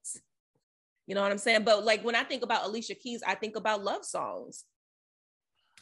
You 1.07 1.14
know 1.14 1.23
what 1.23 1.33
I'm 1.33 1.38
saying? 1.38 1.64
But 1.64 1.85
like 1.85 2.03
when 2.05 2.14
I 2.14 2.25
think 2.25 2.43
about 2.43 2.64
Alicia 2.67 2.95
Keys, 2.95 3.23
I 3.27 3.35
think 3.35 3.57
about 3.57 3.85
love 3.85 4.05
songs. 4.05 4.64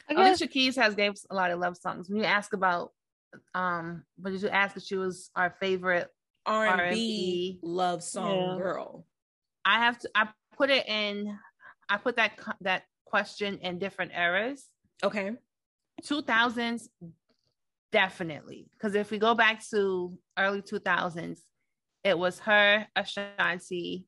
I 0.08 0.14
guess 0.14 0.40
Alicia 0.40 0.46
Keys 0.48 0.76
has 0.76 0.94
gave 0.94 1.12
us 1.12 1.26
a 1.30 1.34
lot 1.34 1.50
of 1.50 1.60
love 1.60 1.76
songs. 1.76 2.08
When 2.08 2.18
you 2.18 2.24
ask 2.24 2.52
about, 2.54 2.90
um, 3.54 4.04
but 4.18 4.32
did 4.32 4.42
you 4.42 4.48
ask 4.48 4.76
if 4.76 4.82
she 4.82 4.96
was 4.96 5.30
our 5.36 5.54
favorite? 5.60 6.08
R&B, 6.44 6.72
R&B. 6.82 7.58
love 7.62 8.02
song 8.02 8.26
Yeah. 8.26 8.56
girl. 8.56 9.06
I 9.64 9.78
have 9.78 9.98
to. 10.00 10.10
I 10.14 10.28
put 10.56 10.70
it 10.70 10.88
in. 10.88 11.38
I 11.88 11.98
put 11.98 12.16
that 12.16 12.32
that 12.62 12.82
question 13.04 13.58
in 13.58 13.78
different 13.78 14.10
eras. 14.12 14.66
Okay. 15.04 15.30
Two 16.02 16.22
thousands, 16.22 16.88
definitely. 17.92 18.66
Because 18.72 18.96
if 18.96 19.12
we 19.12 19.18
go 19.18 19.34
back 19.34 19.62
to 19.70 20.18
early 20.36 20.62
two 20.62 20.80
thousands, 20.80 21.42
it 22.02 22.18
was 22.18 22.40
her, 22.40 22.88
Ashanti. 22.96 24.06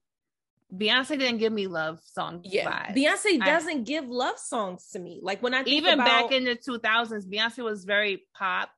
Beyonce 0.76 1.18
didn't 1.18 1.38
give 1.38 1.52
me 1.52 1.66
love 1.66 2.00
song 2.04 2.40
Yeah. 2.44 2.68
vibes. 2.68 2.96
Beyonce 2.96 3.44
doesn't 3.44 3.84
give 3.84 4.08
love 4.08 4.38
songs 4.38 4.88
to 4.90 4.98
me. 4.98 5.20
Like 5.22 5.42
when 5.42 5.54
I 5.54 5.62
think 5.62 5.76
even 5.76 5.94
about, 5.94 6.30
back 6.30 6.32
in 6.32 6.44
the 6.44 6.56
2000s 6.56 7.26
beyonce 7.26 7.62
was 7.62 7.84
very 7.84 8.24
pop 8.36 8.70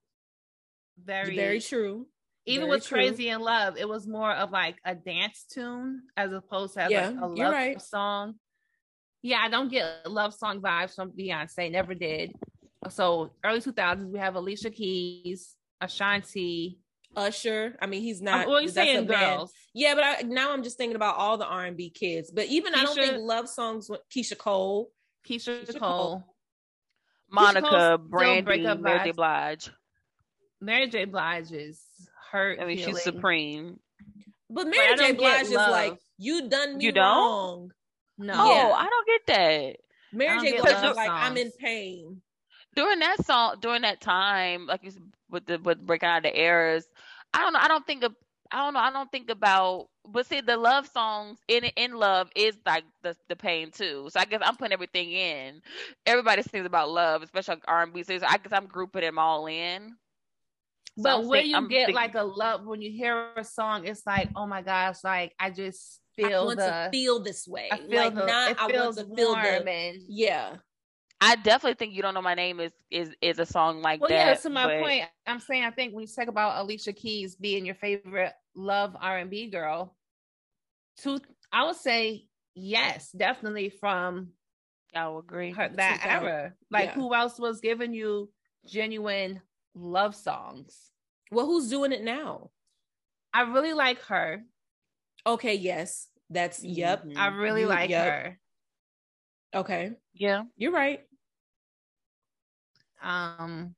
very 1.03 1.37
very 1.37 1.61
true. 1.61 2.07
even 2.47 2.67
very 2.67 2.71
with 2.79 2.87
true. 2.87 2.97
crazy 2.99 3.29
in 3.29 3.41
love 3.41 3.77
it 3.77 3.89
was 3.89 4.07
more 4.07 4.33
of 4.33 4.51
like 4.51 4.77
a 4.85 4.95
dance 4.95 5.45
tune 5.51 6.03
as 6.17 6.33
opposed 6.33 6.75
to 6.75 6.87
Yeah, 6.91 7.09
like 7.11 7.17
a 7.21 7.27
love 7.27 7.53
right. 7.53 7.81
song 7.83 8.35
yeah 9.23 9.41
i 9.43 9.49
don't 9.49 9.71
get 9.71 10.09
love 10.09 10.33
song 10.33 10.61
vibes 10.61 10.95
from 10.95 11.11
beyonce 11.13 11.71
never 11.71 11.95
did 11.95 12.33
so 12.89 13.31
early 13.45 13.61
2000s 13.61 14.11
we 14.11 14.19
have 14.19 14.37
alicia 14.37 14.71
keys 14.71 15.55
ashanti 15.81 16.79
Usher. 17.17 17.77
I 17.81 17.87
mean, 17.87 18.03
he's 18.03 18.21
not. 18.23 18.47
well 18.47 18.61
you're 18.61 18.71
a 18.71 18.73
saying 18.73 19.07
man. 19.07 19.37
girls 19.39 19.53
Yeah, 19.75 19.95
but 19.95 20.05
I, 20.05 20.23
now 20.23 20.53
I'm 20.53 20.63
just 20.63 20.77
thinking 20.77 20.97
about 20.97 21.17
all 21.17 21.39
the 21.39 21.47
R&B 21.47 21.91
kids. 21.91 22.31
But 22.31 22.47
even 22.47 22.75
I 22.75 22.85
don't 22.85 22.95
think 22.95 23.17
love 23.19 23.49
songs 23.49 23.89
with 23.89 24.01
Keyshia 24.15 24.39
Cole. 24.39 24.91
keyshia, 25.29 25.65
Keyshia 25.67 25.79
cole, 25.79 25.89
Cole. 25.99 26.25
Monica, 27.31 27.67
still 27.69 27.99
Brandy, 27.99 28.43
breakup 28.43 28.81
Mary 28.81 29.01
J. 29.05 29.11
Blige. 29.13 29.71
mary 30.61 30.89
j 30.89 31.05
blige 31.05 31.53
is 31.53 31.81
hurt 32.31 32.61
I 32.61 32.65
mean, 32.67 32.79
feeling. 32.79 32.95
she's 32.95 33.03
supreme. 33.03 33.81
But 34.49 34.67
I 34.67 34.71
Mary 34.71 34.97
J. 34.97 35.13
Blige 35.13 35.43
is 35.47 35.53
like, 35.55 35.99
you 36.19 36.49
done 36.49 36.79
me 36.79 36.85
You 36.85 36.93
don't? 36.93 37.05
wrong. 37.05 37.71
no 38.19 38.35
Oh, 38.37 38.73
I 38.73 38.89
don't 38.89 39.07
get 39.07 39.27
that. 39.35 39.77
Mary 40.13 40.39
J. 40.41 40.61
Blige 40.61 40.85
is 40.91 40.97
like, 40.97 41.11
I'm 41.11 41.37
in 41.37 41.51
pain. 41.59 42.23
During 42.77 43.01
that 43.01 43.25
song 43.27 43.57
during 43.61 43.83
that 43.83 44.01
time 44.01 44.67
like 44.67 44.85
you 44.85 44.91
said, 44.93 45.03
with 45.31 45.45
the 45.47 45.59
with 45.59 45.85
breaking 45.85 46.09
out 46.09 46.23
the 46.23 46.35
errors, 46.37 46.85
i 47.35 47.41
don't 47.41 47.53
know 47.53 47.59
i 47.61 47.67
don't 47.69 47.87
think 47.87 48.05
of 48.05 48.15
i 48.53 48.59
don't 48.59 48.75
know 48.75 48.81
i 48.81 48.93
don't 48.93 49.11
think 49.11 49.29
about 49.31 49.89
but 50.09 50.25
see 50.27 50.41
the 50.41 50.57
love 50.57 50.87
songs 50.87 51.39
in 51.49 51.65
in 51.77 51.93
love 51.95 52.29
is 52.37 52.57
like 52.65 52.85
the 53.03 53.17
the 53.29 53.35
pain 53.35 53.73
too 53.73 54.09
so 54.09 54.21
i 54.21 54.25
guess 54.25 54.41
i'm 54.45 54.55
putting 54.57 54.73
everything 54.73 55.11
in 55.11 55.61
everybody 56.07 56.43
sings 56.43 56.65
about 56.65 56.89
love 56.89 57.23
especially 57.23 57.55
like 57.57 57.65
r&b 57.67 58.03
so 58.05 58.15
i 58.29 58.37
guess 58.39 58.53
i'm 58.53 58.67
grouping 58.67 59.01
them 59.01 59.19
all 59.19 59.47
in 59.49 59.97
So 60.99 61.03
But 61.03 61.15
I'm 61.19 61.27
when 61.29 61.39
think- 61.41 61.51
you 61.51 61.57
I'm 61.57 61.69
get 61.69 61.87
think- 61.87 61.97
like 61.97 62.15
a 62.15 62.23
love, 62.23 62.65
when 62.65 62.81
you 62.81 62.91
hear 62.91 63.33
a 63.37 63.45
song, 63.45 63.85
it's 63.87 64.07
like, 64.07 64.31
oh 64.35 64.47
my 64.47 64.63
gosh, 64.63 65.05
like 65.05 65.35
I 65.39 65.51
just 65.51 66.01
feel 66.17 66.43
I 66.43 66.45
want 66.47 66.59
the 66.59 66.67
to 66.67 66.89
feel 66.93 67.21
this 67.21 67.47
way. 67.47 67.69
I 67.71 67.77
feel 67.79 68.01
like 68.05 68.15
the, 68.15 68.25
not 68.25 68.51
it 68.53 68.57
I 68.59 68.67
want 68.69 68.97
to 68.97 69.05
feel 69.05 69.33
warm 69.35 69.43
the 69.43 69.71
and 69.71 69.99
yeah. 70.09 70.57
I 71.21 71.37
definitely 71.37 71.75
think 71.75 71.95
you 71.95 72.03
don't 72.03 72.15
know 72.15 72.23
my 72.23 72.35
name 72.35 72.61
is 72.61 72.73
is 72.91 73.11
is 73.23 73.39
a 73.39 73.47
song 73.47 73.81
like 73.81 74.01
well, 74.01 74.11
that. 74.11 74.27
yeah. 74.27 74.35
To 74.35 74.51
my 74.51 74.67
but- 74.67 74.83
point, 74.83 75.05
I'm 75.27 75.41
saying 75.41 75.65
I 75.65 75.71
think 75.71 75.95
when 75.95 76.03
you 76.03 76.09
talk 76.09 76.29
about 76.29 76.61
Alicia 76.63 76.93
Keys 76.93 77.37
being 77.37 77.65
your 77.65 77.75
favorite 77.75 78.33
love 78.55 78.97
R 79.01 79.19
and 79.19 79.31
B 79.31 79.49
girl, 79.49 79.97
to 80.99 81.21
I 81.53 81.65
would 81.65 81.77
say 81.77 82.27
yes, 82.55 83.11
definitely 83.13 83.71
from 83.71 84.29
I 84.95 85.09
will 85.09 85.19
agree. 85.19 85.53
her, 85.53 85.69
that 85.69 86.01
2000. 86.03 86.27
era. 86.27 86.53
Like 86.71 86.87
Yeah. 86.87 86.95
who 86.95 87.15
else 87.15 87.39
was 87.39 87.61
giving 87.61 87.93
you 87.95 88.31
genuine 88.67 89.41
love 89.75 90.15
songs? 90.15 90.91
Well, 91.31 91.47
who's 91.47 91.69
doing 91.69 91.93
it 91.93 92.03
now? 92.03 92.51
I 93.33 93.43
really 93.43 93.73
like 93.73 94.01
her. 94.05 94.43
Okay, 95.27 95.55
yes. 95.55 96.09
That's 96.31 96.63
yep. 96.63 97.05
Mhm. 97.05 97.17
I 97.17 97.29
really 97.29 97.65
like 97.67 97.91
yep. 97.91 98.07
her. 98.07 98.41
Okay. 99.55 99.93
Yeah. 100.15 100.45
You're 100.57 100.73
right. 100.73 101.01
Um 103.03 103.75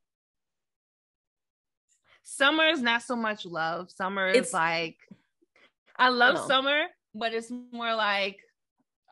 Summer 2.22 2.66
is 2.68 2.81
not 2.83 3.02
so 3.02 3.16
much 3.16 3.44
love. 3.46 3.90
Summer 3.90 4.28
is 4.28 4.37
It's- 4.37 4.52
like 4.52 4.98
I 5.96 6.11
love 6.11 6.37
know. 6.37 6.46
summer, 6.46 6.83
but 7.14 7.33
it's 7.35 7.50
more 7.72 7.94
like 7.94 8.38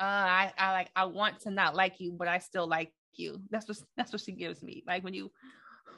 uh 0.01 0.05
I, 0.05 0.53
I 0.59 0.73
like 0.73 0.91
I 0.95 1.05
want 1.07 1.41
to 1.41 1.51
not 1.51 1.75
like 1.75 2.01
you, 2.01 2.13
but 2.13 2.29
I 2.29 2.39
still 2.39 2.67
like 2.69 2.93
you. 3.15 3.41
That's 3.51 3.67
what 3.69 3.79
that's 3.97 4.13
what 4.13 4.21
she 4.23 4.33
gives 4.33 4.63
me. 4.63 4.85
Like 4.87 5.03
when 5.03 5.15
you 5.15 5.31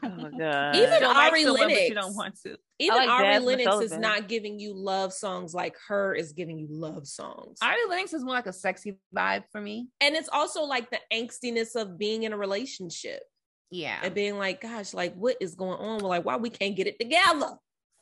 Oh 0.02 0.08
my 0.08 0.30
god. 0.38 0.76
Even 0.76 0.92
still 0.94 1.08
like 1.08 1.32
Ari 1.32 1.42
someone, 1.44 1.60
but 1.62 1.68
Lennox. 1.68 1.88
you 1.88 1.94
don't 1.94 2.14
want 2.16 2.40
to. 2.44 2.56
Even 2.78 2.96
like 2.96 3.08
Ari 3.08 3.24
Jasmine 3.26 3.46
Lennox 3.58 3.84
is 3.92 3.98
not 3.98 4.28
giving 4.28 4.58
you 4.58 4.72
love 4.74 5.12
songs 5.12 5.54
like 5.54 5.72
H.E.R. 5.74 6.14
is 6.14 6.32
giving 6.32 6.58
you 6.58 6.68
love 6.70 7.06
songs. 7.06 7.58
Ari 7.62 7.76
Lennox 7.88 8.12
is 8.14 8.24
more 8.24 8.34
like 8.34 8.46
a 8.46 8.52
sexy 8.52 8.98
vibe 9.14 9.44
for 9.50 9.60
me. 9.60 9.88
and 10.00 10.14
it's 10.14 10.28
also 10.32 10.62
like 10.62 10.90
the 10.90 11.00
angstiness 11.12 11.74
of 11.74 11.98
being 11.98 12.22
in 12.22 12.32
a 12.32 12.36
relationship 12.36 13.22
Yeah. 13.70 13.98
and 14.02 14.14
being 14.14 14.38
like, 14.38 14.60
gosh, 14.60 14.94
like 14.94 15.14
what 15.14 15.36
is 15.40 15.54
going 15.54 15.78
on? 15.78 16.00
We're 16.02 16.08
like, 16.08 16.24
why 16.24 16.36
we 16.36 16.50
can't 16.50 16.76
get 16.76 16.86
it 16.86 16.98
together? 17.00 17.56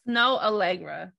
Snoh 0.08 0.40
Aalegra. 0.40 1.12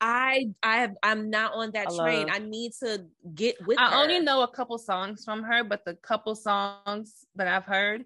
I 0.00 0.50
I 0.62 0.76
have 0.78 0.94
I'm 1.02 1.30
not 1.30 1.54
on 1.54 1.70
that 1.72 1.88
I 1.90 1.96
train. 1.96 2.26
love- 2.26 2.36
I 2.36 2.38
need 2.38 2.72
to 2.82 3.06
get 3.34 3.56
with 3.66 3.78
I 3.78 3.90
her. 3.90 3.96
only 3.96 4.20
know 4.20 4.42
a 4.42 4.48
couple 4.48 4.76
songs 4.78 5.24
from 5.24 5.42
her, 5.42 5.64
but 5.64 5.84
the 5.86 5.94
couple 5.94 6.34
songs 6.34 7.24
that 7.34 7.48
I've 7.48 7.64
heard, 7.64 8.04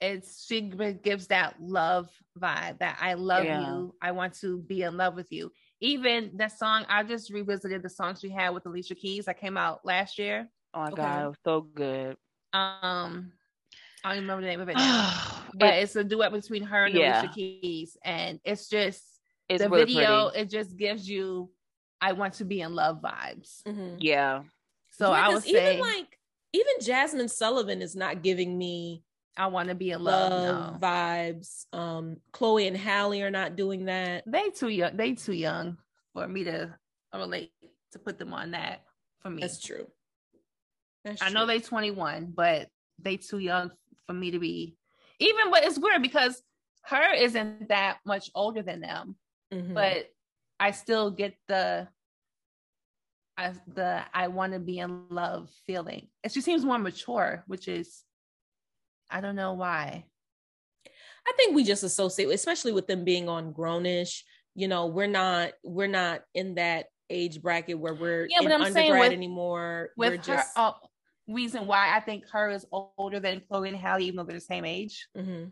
it's 0.00 0.44
she 0.44 0.60
gives 0.60 1.28
that 1.28 1.54
love 1.60 2.10
vibe 2.38 2.78
that 2.80 2.98
I 3.00 3.14
love 3.14 3.44
Yeah. 3.44 3.60
you. 3.60 3.94
I 4.02 4.12
want 4.12 4.34
to 4.40 4.58
be 4.62 4.82
in 4.82 4.96
love 4.96 5.14
with 5.14 5.30
you. 5.32 5.50
Even 5.80 6.36
that 6.36 6.52
song, 6.58 6.84
I 6.88 7.02
just 7.02 7.30
revisited 7.30 7.82
the 7.82 7.88
song 7.88 8.16
she 8.16 8.28
had 8.28 8.50
with 8.50 8.66
Alicia 8.66 8.94
Keys 8.94 9.26
that 9.26 9.38
came 9.40 9.56
out 9.56 9.84
last 9.84 10.18
year. 10.18 10.48
Oh 10.74 10.80
my 10.80 10.90
Okay. 10.90 11.02
god, 11.02 11.24
it 11.24 11.28
was 11.28 11.36
so 11.44 11.60
good. 11.62 12.16
Um, 12.52 13.32
I 14.04 14.14
don't 14.14 14.22
remember 14.22 14.42
the 14.42 14.48
name 14.48 14.60
of 14.60 14.68
it 14.68 14.74
now, 14.76 15.20
but 15.54 15.74
It- 15.74 15.82
it's 15.84 15.96
a 15.96 16.04
duet 16.04 16.32
between 16.32 16.62
her 16.64 16.84
and 16.86 16.94
Yeah. 16.94 17.20
Alicia 17.20 17.34
Keys, 17.34 17.96
and 18.04 18.40
it's 18.44 18.68
just 18.68 19.02
it's 19.48 19.62
the 19.62 19.68
really 19.70 19.84
video. 19.94 20.28
pretty. 20.30 20.40
It 20.40 20.50
just 20.50 20.76
gives 20.76 21.08
you, 21.08 21.50
I 22.00 22.12
want 22.12 22.34
to 22.34 22.44
be 22.44 22.60
in 22.60 22.74
love 22.74 23.00
vibes. 23.02 23.62
Mhm. 23.62 23.96
Yeah. 24.00 24.42
So 24.90 25.10
Yeah, 25.10 25.20
I 25.20 25.24
'cause 25.26 25.34
would 25.34 25.42
say, 25.44 25.72
even 25.76 25.80
like 25.80 26.18
even 26.52 26.74
Jazmine 26.80 27.28
Sullivan 27.30 27.82
is 27.82 27.96
not 27.96 28.22
giving 28.22 28.56
me 28.56 29.02
I 29.36 29.48
want 29.48 29.68
to 29.68 29.74
be 29.74 29.90
in 29.90 30.02
love. 30.02 30.32
love 30.32 30.72
no. 30.74 30.78
vibes. 30.86 31.66
Um, 31.72 32.18
Chloe 32.32 32.68
and 32.68 32.76
Halle 32.76 33.20
are 33.22 33.30
not 33.30 33.56
doing 33.56 33.86
that. 33.86 34.22
they 34.26 34.50
too 34.50 34.68
young 34.68 34.96
they 34.96 35.14
too 35.14 35.32
young 35.32 35.76
for 36.12 36.26
me 36.28 36.44
to 36.44 36.74
relate 37.12 37.52
to 37.92 37.98
put 37.98 38.18
them 38.18 38.32
on 38.32 38.52
that 38.52 38.82
for 39.20 39.30
me 39.30 39.40
That's 39.42 39.60
true. 39.60 39.86
That's 41.04 41.22
i 41.22 41.28
know 41.28 41.46
they 41.46 41.60
21 41.60 42.32
but 42.34 42.68
they 42.98 43.16
too 43.18 43.38
young 43.38 43.70
for 44.06 44.12
me 44.14 44.30
to 44.32 44.38
be 44.38 44.76
even 45.20 45.50
but 45.50 45.64
it's 45.64 45.78
weird 45.78 46.02
because 46.02 46.42
H.E.R. 46.90 47.14
isn't 47.14 47.68
that 47.68 47.98
much 48.04 48.30
older 48.34 48.62
than 48.62 48.80
them 48.80 49.16
Mhm. 49.52 49.74
but 49.74 50.08
i 50.58 50.70
still 50.70 51.10
get 51.10 51.34
the 51.46 51.86
I, 53.36 53.52
the 53.74 54.02
i 54.14 54.28
want 54.28 54.52
to 54.54 54.58
be 54.60 54.78
in 54.78 55.06
love 55.10 55.50
feeling 55.66 56.08
and 56.22 56.32
she 56.32 56.40
seems 56.40 56.64
more 56.64 56.78
mature 56.78 57.44
which 57.46 57.68
is 57.68 58.02
i 59.10 59.20
don't 59.20 59.36
know 59.36 59.52
why 59.54 60.04
I 61.26 61.32
think 61.38 61.54
we 61.54 61.64
just 61.64 61.82
associate, 61.82 62.28
especially 62.28 62.72
with 62.72 62.86
them 62.86 63.02
being 63.02 63.30
on 63.30 63.52
Grown-ish. 63.52 64.24
You 64.54 64.68
know, 64.68 64.88
we're 64.88 65.06
not 65.06 65.52
we're 65.64 65.86
not 65.88 66.20
in 66.34 66.56
that 66.56 66.88
age 67.08 67.40
bracket 67.40 67.78
where 67.78 67.94
we're 67.94 68.26
Yeah, 68.28 68.40
in 68.40 68.44
but 68.44 68.52
I'm 68.52 68.70
saying 68.74 68.90
undergrad 68.90 69.00
with- 69.10 69.16
anymore. 69.16 69.90
with 69.96 70.10
we're 70.10 70.16
her 70.18 70.22
just 70.22 70.50
uh, 70.58 70.72
reason 71.26 71.66
why 71.66 71.96
i 71.96 72.00
think 72.00 72.24
H.E.R. 72.24 72.50
is 72.50 72.66
older 72.98 73.20
than 73.20 73.40
chloe 73.48 73.68
and 73.70 73.76
Halle, 73.78 74.02
even 74.02 74.16
though 74.16 74.24
they're 74.24 74.34
the 74.36 74.40
same 74.42 74.66
age 74.66 75.08
Mm-hmm. 75.16 75.44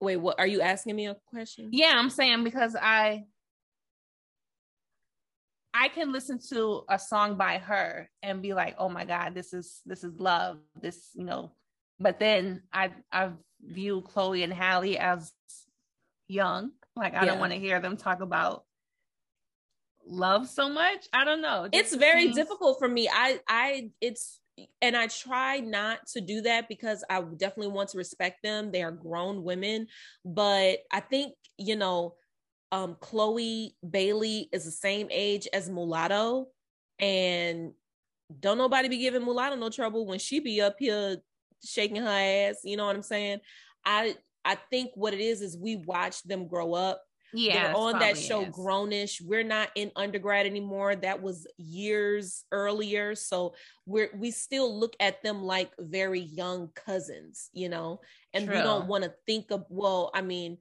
Wait, 0.00 0.16
what 0.18 0.38
are 0.38 0.46
you 0.46 0.60
asking 0.60 0.94
me 0.94 1.06
a 1.06 1.16
question? 1.26 1.70
Yeah, 1.72 1.94
I'm 1.96 2.10
saying 2.10 2.44
because 2.44 2.76
I 2.76 3.24
I 5.80 5.88
can 5.88 6.12
listen 6.12 6.38
to 6.50 6.82
a 6.88 6.98
song 6.98 7.36
by 7.36 7.58
her 7.58 8.10
and 8.22 8.42
be 8.42 8.52
like, 8.52 8.74
"Oh 8.78 8.88
my 8.88 9.04
god, 9.04 9.34
this 9.34 9.52
is 9.52 9.80
this 9.86 10.02
is 10.02 10.18
love." 10.18 10.58
This, 10.80 11.10
you 11.14 11.24
know, 11.24 11.52
but 12.00 12.18
then 12.18 12.62
I 12.72 12.90
I 13.12 13.30
view 13.62 14.02
Chloe 14.02 14.42
and 14.42 14.52
Halle 14.52 14.98
as 14.98 15.32
young. 16.26 16.72
Like 16.96 17.14
I 17.14 17.20
Yeah. 17.20 17.26
don't 17.26 17.38
want 17.40 17.52
to 17.52 17.58
hear 17.58 17.80
them 17.80 17.96
talk 17.96 18.20
about 18.20 18.64
love 20.06 20.48
so 20.48 20.68
much. 20.68 21.06
I 21.12 21.24
don't 21.24 21.42
know. 21.42 21.64
It 21.64 21.74
it's 21.74 21.94
very 21.94 22.22
seems- 22.24 22.36
difficult 22.36 22.78
for 22.78 22.88
me. 22.88 23.08
I 23.12 23.40
I 23.48 23.90
it's 24.00 24.40
and 24.82 24.96
I 24.96 25.06
try 25.06 25.60
not 25.60 26.04
to 26.14 26.20
do 26.20 26.40
that 26.42 26.68
because 26.68 27.04
I 27.08 27.20
definitely 27.22 27.72
want 27.72 27.90
to 27.90 27.98
respect 27.98 28.42
them. 28.42 28.72
They 28.72 28.82
are 28.82 28.90
grown 28.90 29.44
women, 29.44 29.86
but 30.24 30.80
I 30.90 30.98
think, 30.98 31.34
you 31.58 31.76
know, 31.76 32.16
um 32.72 32.96
Chloe 33.00 33.74
Bailey 33.88 34.48
is 34.52 34.64
the 34.64 34.70
same 34.70 35.08
age 35.10 35.48
as 35.52 35.68
Mulatto 35.68 36.48
and 36.98 37.72
don't 38.40 38.58
nobody 38.58 38.88
be 38.88 38.98
giving 38.98 39.24
Mulatto 39.24 39.56
no 39.56 39.70
trouble 39.70 40.06
when 40.06 40.18
she 40.18 40.40
be 40.40 40.60
up 40.60 40.76
here 40.78 41.16
shaking 41.64 41.96
her 41.96 42.08
ass, 42.08 42.60
you 42.64 42.76
know 42.76 42.86
what 42.86 42.96
I'm 42.96 43.02
saying? 43.02 43.40
I 43.84 44.16
I 44.44 44.56
think 44.70 44.90
what 44.94 45.14
it 45.14 45.20
is 45.20 45.40
is 45.40 45.56
we 45.56 45.76
watch 45.76 46.22
them 46.22 46.46
grow 46.46 46.74
up. 46.74 47.02
Yeah, 47.34 47.68
they're 47.68 47.76
on 47.76 47.98
that 47.98 48.16
show 48.16 48.42
is. 48.42 48.54
Grown-ish. 48.54 49.20
We're 49.20 49.44
not 49.44 49.70
in 49.74 49.92
undergrad 49.96 50.46
anymore. 50.46 50.96
That 50.96 51.20
was 51.22 51.46
years 51.58 52.44
earlier. 52.52 53.14
So 53.14 53.54
we're 53.84 54.10
we 54.16 54.30
still 54.30 54.78
look 54.78 54.94
at 55.00 55.22
them 55.22 55.42
like 55.42 55.70
very 55.78 56.20
young 56.20 56.70
cousins 56.74 57.50
you 57.52 57.68
know? 57.68 58.00
And 58.32 58.48
we 58.48 58.54
don't 58.54 58.86
want 58.86 59.04
to 59.04 59.12
think 59.26 59.50
of 59.50 59.64
well 59.68 60.10
i 60.14 60.22
mean 60.22 60.58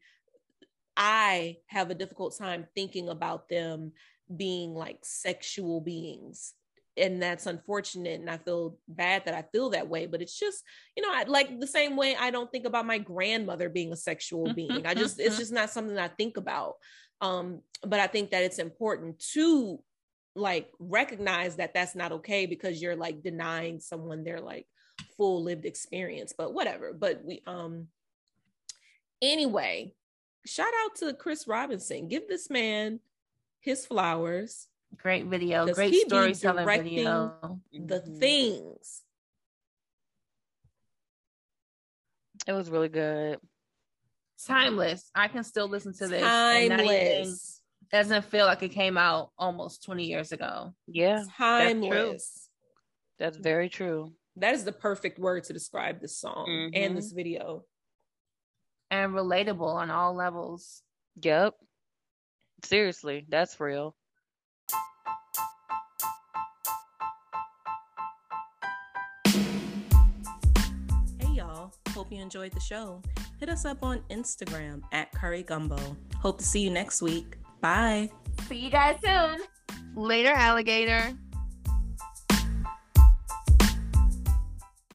i 0.97 1.55
have 1.67 1.89
a 1.91 1.95
difficult 1.95 2.35
time 2.37 2.67
thinking 2.75 3.07
about 3.07 3.47
them 3.47 3.93
being 4.35 4.73
like 4.73 4.99
sexual 5.03 5.79
beings. 5.79 6.53
And 6.97 7.21
that's 7.21 7.45
unfortunate 7.45 8.19
and 8.19 8.27
i 8.27 8.37
feel 8.37 8.79
bad 8.87 9.25
that 9.25 9.35
i 9.35 9.43
feel 9.51 9.69
that 9.69 9.87
way 9.87 10.07
but 10.07 10.19
it's 10.19 10.37
just 10.37 10.63
you 10.95 11.03
know 11.03 11.11
I, 11.13 11.25
like 11.27 11.59
the 11.59 11.67
same 11.67 11.95
way 11.95 12.15
i 12.19 12.31
don't 12.31 12.51
think 12.51 12.65
about 12.65 12.87
my 12.87 12.97
grandmother 12.97 13.69
being 13.69 13.93
a 13.93 13.95
sexual 13.95 14.51
being. 14.51 14.87
I 14.87 14.95
just 14.95 15.19
it's 15.19 15.37
just 15.37 15.53
not 15.53 15.69
something 15.69 15.99
i 15.99 16.07
think 16.07 16.37
about. 16.37 16.77
Um 17.21 17.61
but 17.83 17.99
i 17.99 18.07
think 18.07 18.31
that 18.31 18.41
it's 18.41 18.57
important 18.57 19.23
to 19.33 19.79
like 20.33 20.71
recognize 20.79 21.57
that 21.57 21.75
that's 21.75 21.95
not 21.95 22.13
okay 22.13 22.47
because 22.47 22.81
you're 22.81 22.95
like 22.95 23.21
denying 23.21 23.79
someone 23.79 24.23
their 24.23 24.41
like 24.41 24.65
full 25.17 25.43
lived 25.43 25.65
experience 25.65 26.33
but 26.35 26.51
whatever. 26.51 26.93
But 26.93 27.23
we 27.23 27.43
um 27.45 27.89
anyway 29.21 29.93
shout 30.47 30.71
out 30.85 30.95
to 30.95 31.13
chris 31.13 31.47
robinson 31.47 32.07
give 32.07 32.27
this 32.27 32.49
man 32.49 32.99
his 33.59 33.85
flowers 33.85 34.67
Great 34.95 35.25
video, 35.25 35.67
great 35.73 35.91
he 35.91 35.99
storytelling 36.07 36.65
video. 36.65 37.59
the 37.73 37.99
Mhm. 37.99 38.19
things 38.19 39.03
It 42.47 42.53
was 42.53 42.69
really 42.69 42.87
good. 42.87 43.39
Timeless. 44.45 45.11
I 45.13 45.27
can 45.27 45.43
still 45.43 45.67
listen 45.67 45.91
to 45.97 46.07
this. 46.07 46.23
and 46.23 46.69
not 46.69 46.79
even- 46.79 46.87
timeless 46.87 47.61
doesn't 47.91 48.23
feel 48.25 48.45
like 48.45 48.63
it 48.63 48.69
came 48.69 48.97
out 48.97 49.31
almost 49.37 49.83
20 49.83 50.05
years 50.05 50.31
ago. 50.31 50.73
Yeah, 50.87 51.25
timeless 51.35 52.49
that's 53.17 53.35
very 53.37 53.67
true. 53.69 54.15
that 54.37 54.53
is 54.53 54.63
the 54.63 54.71
perfect 54.71 55.19
word 55.19 55.43
to 55.45 55.53
describe 55.53 55.99
this 55.99 56.15
song 56.17 56.47
Mhm. 56.47 56.71
and 56.73 56.97
this 56.97 57.11
video 57.11 57.65
and 58.91 59.13
relatable 59.13 59.73
on 59.73 59.91
all 59.91 60.13
levels. 60.13 60.81
Yep. 61.21 61.55
Seriously, 62.63 63.25
that's 63.29 63.59
real. 63.59 63.95
Hey 71.19 71.33
y'all, 71.33 71.73
hope 71.89 72.11
you 72.11 72.21
enjoyed 72.21 72.51
the 72.53 72.59
show. 72.59 73.01
Hit 73.39 73.49
us 73.49 73.65
up 73.65 73.83
on 73.83 74.01
Instagram 74.09 74.81
at 74.91 75.11
Curry 75.11 75.43
Gumbo. 75.43 75.77
Hope 76.15 76.39
to 76.39 76.43
see 76.43 76.61
you 76.61 76.71
next 76.71 77.01
week. 77.01 77.37
Bye. 77.61 78.09
See 78.47 78.57
you 78.57 78.71
guys 78.71 78.97
soon. 79.03 79.41
Later, 79.95 80.31
alligator. 80.31 81.13